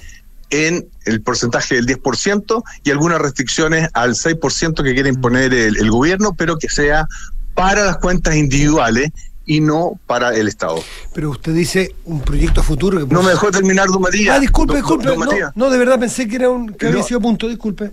[0.50, 5.90] en el porcentaje del 10% y algunas restricciones al 6% que quiere imponer el, el,
[5.90, 7.06] gobierno, pero que sea
[7.54, 9.10] para las cuentas individuales
[9.44, 10.82] y no para el Estado.
[11.14, 13.12] Pero usted dice un proyecto futuro que...
[13.12, 14.36] No me dejó terminar, don Matías.
[14.36, 15.06] Ah, disculpe, disculpe.
[15.06, 16.92] Don, don no, no, de verdad pensé que, era un, que no.
[16.92, 17.92] había sido punto, disculpe.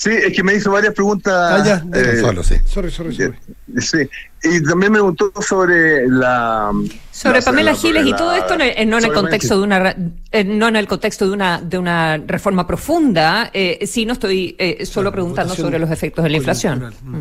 [0.00, 1.34] Sí, es que me hizo varias preguntas.
[1.34, 2.54] Ah, ya, eh, solo, sí.
[2.64, 3.36] Sorry, sorry, sorry.
[3.82, 3.98] Sí,
[4.42, 6.72] y también me preguntó sobre la.
[7.12, 9.94] Sobre la, Pamela Giles y todo esto no, no en el contexto de una
[10.46, 14.86] no en el contexto de una de una reforma profunda, eh, sí no estoy eh,
[14.86, 16.94] solo preguntando sobre los efectos de la inflación.
[17.02, 17.20] Mm.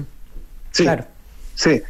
[0.72, 1.06] Sí, claro.
[1.56, 1.82] Sí.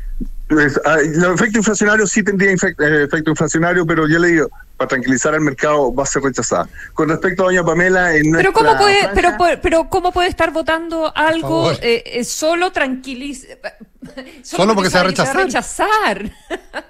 [0.50, 4.50] Pues, ah, los efectos inflacionarios sí tendrían efecto, eh, efecto inflacionario, pero yo le digo,
[4.78, 6.68] para tranquilizar al mercado va a ser rechazada.
[6.94, 10.52] Con respecto a doña Pamela, en pero cómo puede, franja, pero, pero cómo puede estar
[10.52, 13.60] votando algo eh, solo tranquilizar,
[14.42, 15.36] solo, solo, porque se va a rechazar.
[15.36, 16.32] rechazar.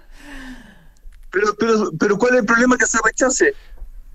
[1.29, 3.53] pero, pero, pero ¿cuál es el problema que se rechace?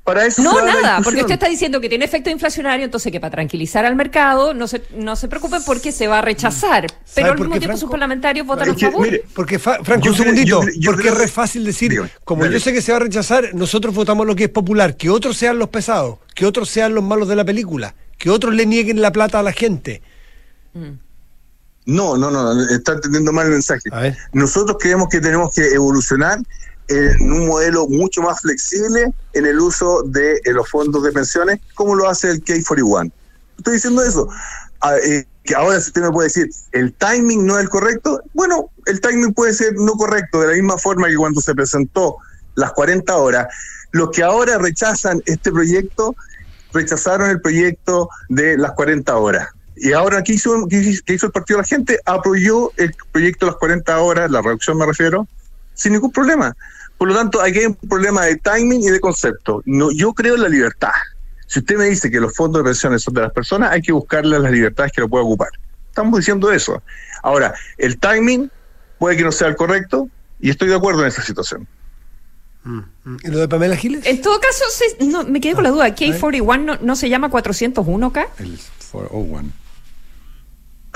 [0.05, 3.31] Para eso no, nada, porque usted está diciendo que tiene efecto inflacionario, entonces que para
[3.31, 6.87] tranquilizar al mercado no se, no se preocupen porque se va a rechazar.
[7.15, 7.81] Pero al mismo tiempo Franco?
[7.81, 9.01] sus parlamentarios votan a favor.
[9.01, 12.53] Mire, porque, Franco, un segundito, yo, yo, porque es re fácil decir, digo, como dale.
[12.53, 15.39] yo sé que se va a rechazar, nosotros votamos lo que es popular, que otros
[15.39, 19.01] sean los pesados, que otros sean los malos de la película, que otros le nieguen
[19.01, 20.03] la plata a la gente.
[20.75, 20.99] Mm.
[21.87, 23.91] No, no, no, está entendiendo mal el mensaje.
[24.35, 26.39] Nosotros creemos que tenemos que evolucionar
[26.89, 31.95] en un modelo mucho más flexible en el uso de los fondos de pensiones, como
[31.95, 33.11] lo hace el K41.
[33.59, 34.29] Estoy diciendo eso.
[34.81, 38.21] Ah, eh, que ahora si usted me puede decir, ¿el timing no es el correcto?
[38.33, 42.17] Bueno, el timing puede ser no correcto, de la misma forma que cuando se presentó
[42.55, 43.47] las 40 horas,
[43.93, 46.17] los que ahora rechazan este proyecto,
[46.73, 49.49] rechazaron el proyecto de las 40 horas.
[49.77, 51.99] Y ahora, ¿qué hizo, qué hizo el Partido de la Gente?
[52.07, 55.27] Apoyó el proyecto de las 40 horas, la reducción me refiero,
[55.75, 56.55] sin ningún problema.
[56.97, 59.63] Por lo tanto, aquí hay un problema de timing y de concepto.
[59.67, 60.93] No, yo creo en la libertad.
[61.47, 63.93] Si usted me dice que los fondos de pensiones son de las personas, hay que
[63.93, 65.49] buscarle las libertades que lo pueda ocupar.
[65.89, 66.83] Estamos diciendo eso.
[67.23, 68.51] Ahora, el timing
[68.99, 70.09] puede que no sea el correcto
[70.41, 71.67] y estoy de acuerdo en esa situación.
[73.23, 74.07] ¿Y lo de Pamela Giles?
[74.07, 74.65] En todo caso,
[75.01, 75.95] no, me quedé con la duda.
[75.95, 78.29] ¿K41 no, no se llama 401 acá?
[78.39, 78.59] El
[78.91, 79.64] 401.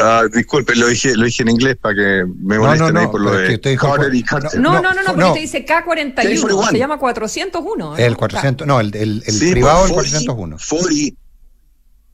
[0.01, 3.07] Ah, disculpe, lo dije, lo dije en inglés para que me No, molesten no, ahí
[3.07, 4.61] no, por lo pero es que de usted dijo Carter y Carter.
[4.61, 5.32] No, no, no, no, porque no.
[5.32, 6.70] te dice K41, K41.
[6.70, 7.76] se llama 401.
[7.90, 7.96] ¿no?
[7.96, 10.57] El 400, no, el, el, el Sí, privado el pues, 401.
[10.68, 11.16] 40,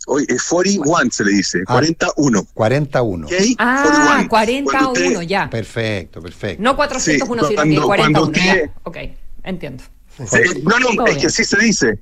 [0.07, 2.47] oye, es 41 se le dice, 41.
[2.55, 3.27] 41.
[3.27, 3.33] ¿ok?
[3.59, 4.29] Ah, 41.
[4.31, 5.51] 41, Cuando usted- ya.
[5.51, 6.63] Perfecto, perfecto.
[6.63, 8.21] No 401, Sí, sino que cuando- 41.
[8.23, 8.53] cuando ya.
[8.55, 8.97] usted- Ok,
[9.43, 9.85] entiendo.
[10.17, 11.99] Sí, no, no, es que así se dice.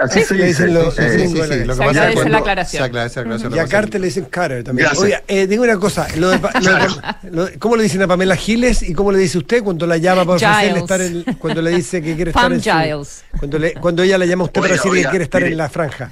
[0.00, 0.64] Así Sí, se le dice.
[0.66, 2.80] Eh, sí, sí, sí, sí, lo que Se pasa es la aclaración.
[2.80, 4.86] se agradece la aclaración, Y a Carter le dicen Carter también.
[4.86, 5.04] Gracias.
[5.04, 6.38] Oiga, eh, digo una cosa, lo de
[7.30, 10.24] lo ¿cómo le dicen a Pamela Giles y cómo le dice usted cuando la llama
[10.24, 13.24] para ofrecerle estar en, cuando le dice que quiere estar en su- Giles.
[13.38, 15.52] cuando, le- cuando ella le llama a usted para decirle que quiere estar mire.
[15.52, 16.10] en la franja?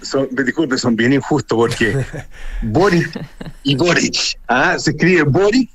[0.00, 1.96] son, disculpe, son bien injustos porque
[2.62, 3.20] Boric
[3.64, 4.76] y Boric, ¿ah?
[4.78, 5.70] se escribe Boric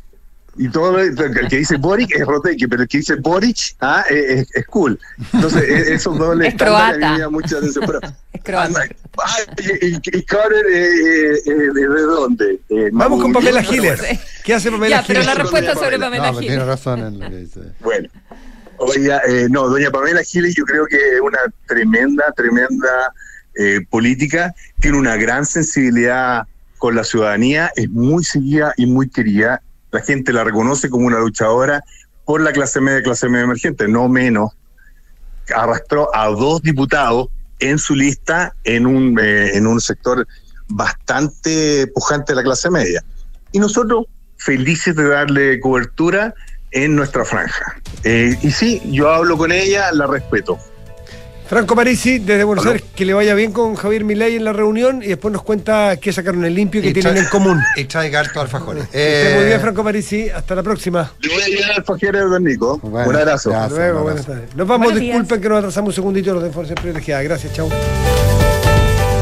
[0.56, 1.16] y todo el
[1.50, 4.04] que dice Boric es Roteque, pero el que dice Boric ¿ah?
[4.10, 5.00] es, es- es cool.
[5.34, 6.98] Entonces, e- esos dobles Es croata.
[7.14, 7.86] me llaman mucha atención.
[7.88, 8.00] Pero,
[8.34, 8.82] Es croata.
[9.24, 9.38] ah,
[9.82, 12.60] y, y- y Carter, eh, eh, eh, ¿de dónde?
[12.70, 14.00] Eh, Vamos con Pamela Giles.
[14.00, 14.20] bueno.
[14.44, 16.32] ¿Qué hace Pamela Ya, pero la respuesta sobre Pamela.
[16.32, 16.68] No, tiene Giles.
[16.68, 17.60] razón en lo que dice.
[17.80, 18.10] Bueno,
[18.78, 23.14] oiga, eh, no, doña Pamela Giles yo creo que es una tremenda, tremenda
[23.56, 26.44] eh, política, tiene una gran sensibilidad
[26.78, 29.62] con la ciudadanía, es muy seguida y muy querida,
[29.94, 31.84] la gente la reconoce como una luchadora
[32.26, 34.52] por la clase media, clase media emergente, no menos,
[35.56, 37.28] arrastró a dos diputados
[37.60, 40.28] en su lista en un, eh, en un sector
[40.68, 43.04] bastante pujante de la clase media.
[43.52, 44.06] Y nosotros
[44.38, 46.34] felices de darle cobertura
[46.72, 47.80] en nuestra franja.
[48.04, 50.58] Eh, y sí, yo hablo con ella, la respeto.
[51.54, 52.66] Franco Parisi, desde Buenos.
[52.66, 55.98] Aires, que le vaya bien con Javier Milei en la reunión y después nos cuenta
[55.98, 57.60] qué sacaron en limpio y qué Y tienen en común.
[57.78, 58.84] Y trae harto alfajores.
[58.86, 60.30] Esté muy Eh, bien, Franco Parisi.
[60.30, 61.12] Hasta la próxima.
[61.20, 62.80] Le voy a llevar al Fajero de Don Nico.
[62.80, 63.50] Bueno, un abrazo.
[63.52, 63.72] gracias.
[63.72, 64.56] Hasta luego, un buenas tardes.
[64.56, 65.14] Nos vamos, Buenos días.
[65.18, 67.24] disculpen que nos atrasamos un segundito los de Información Privilegiada.
[67.24, 67.70] Gracias, chao.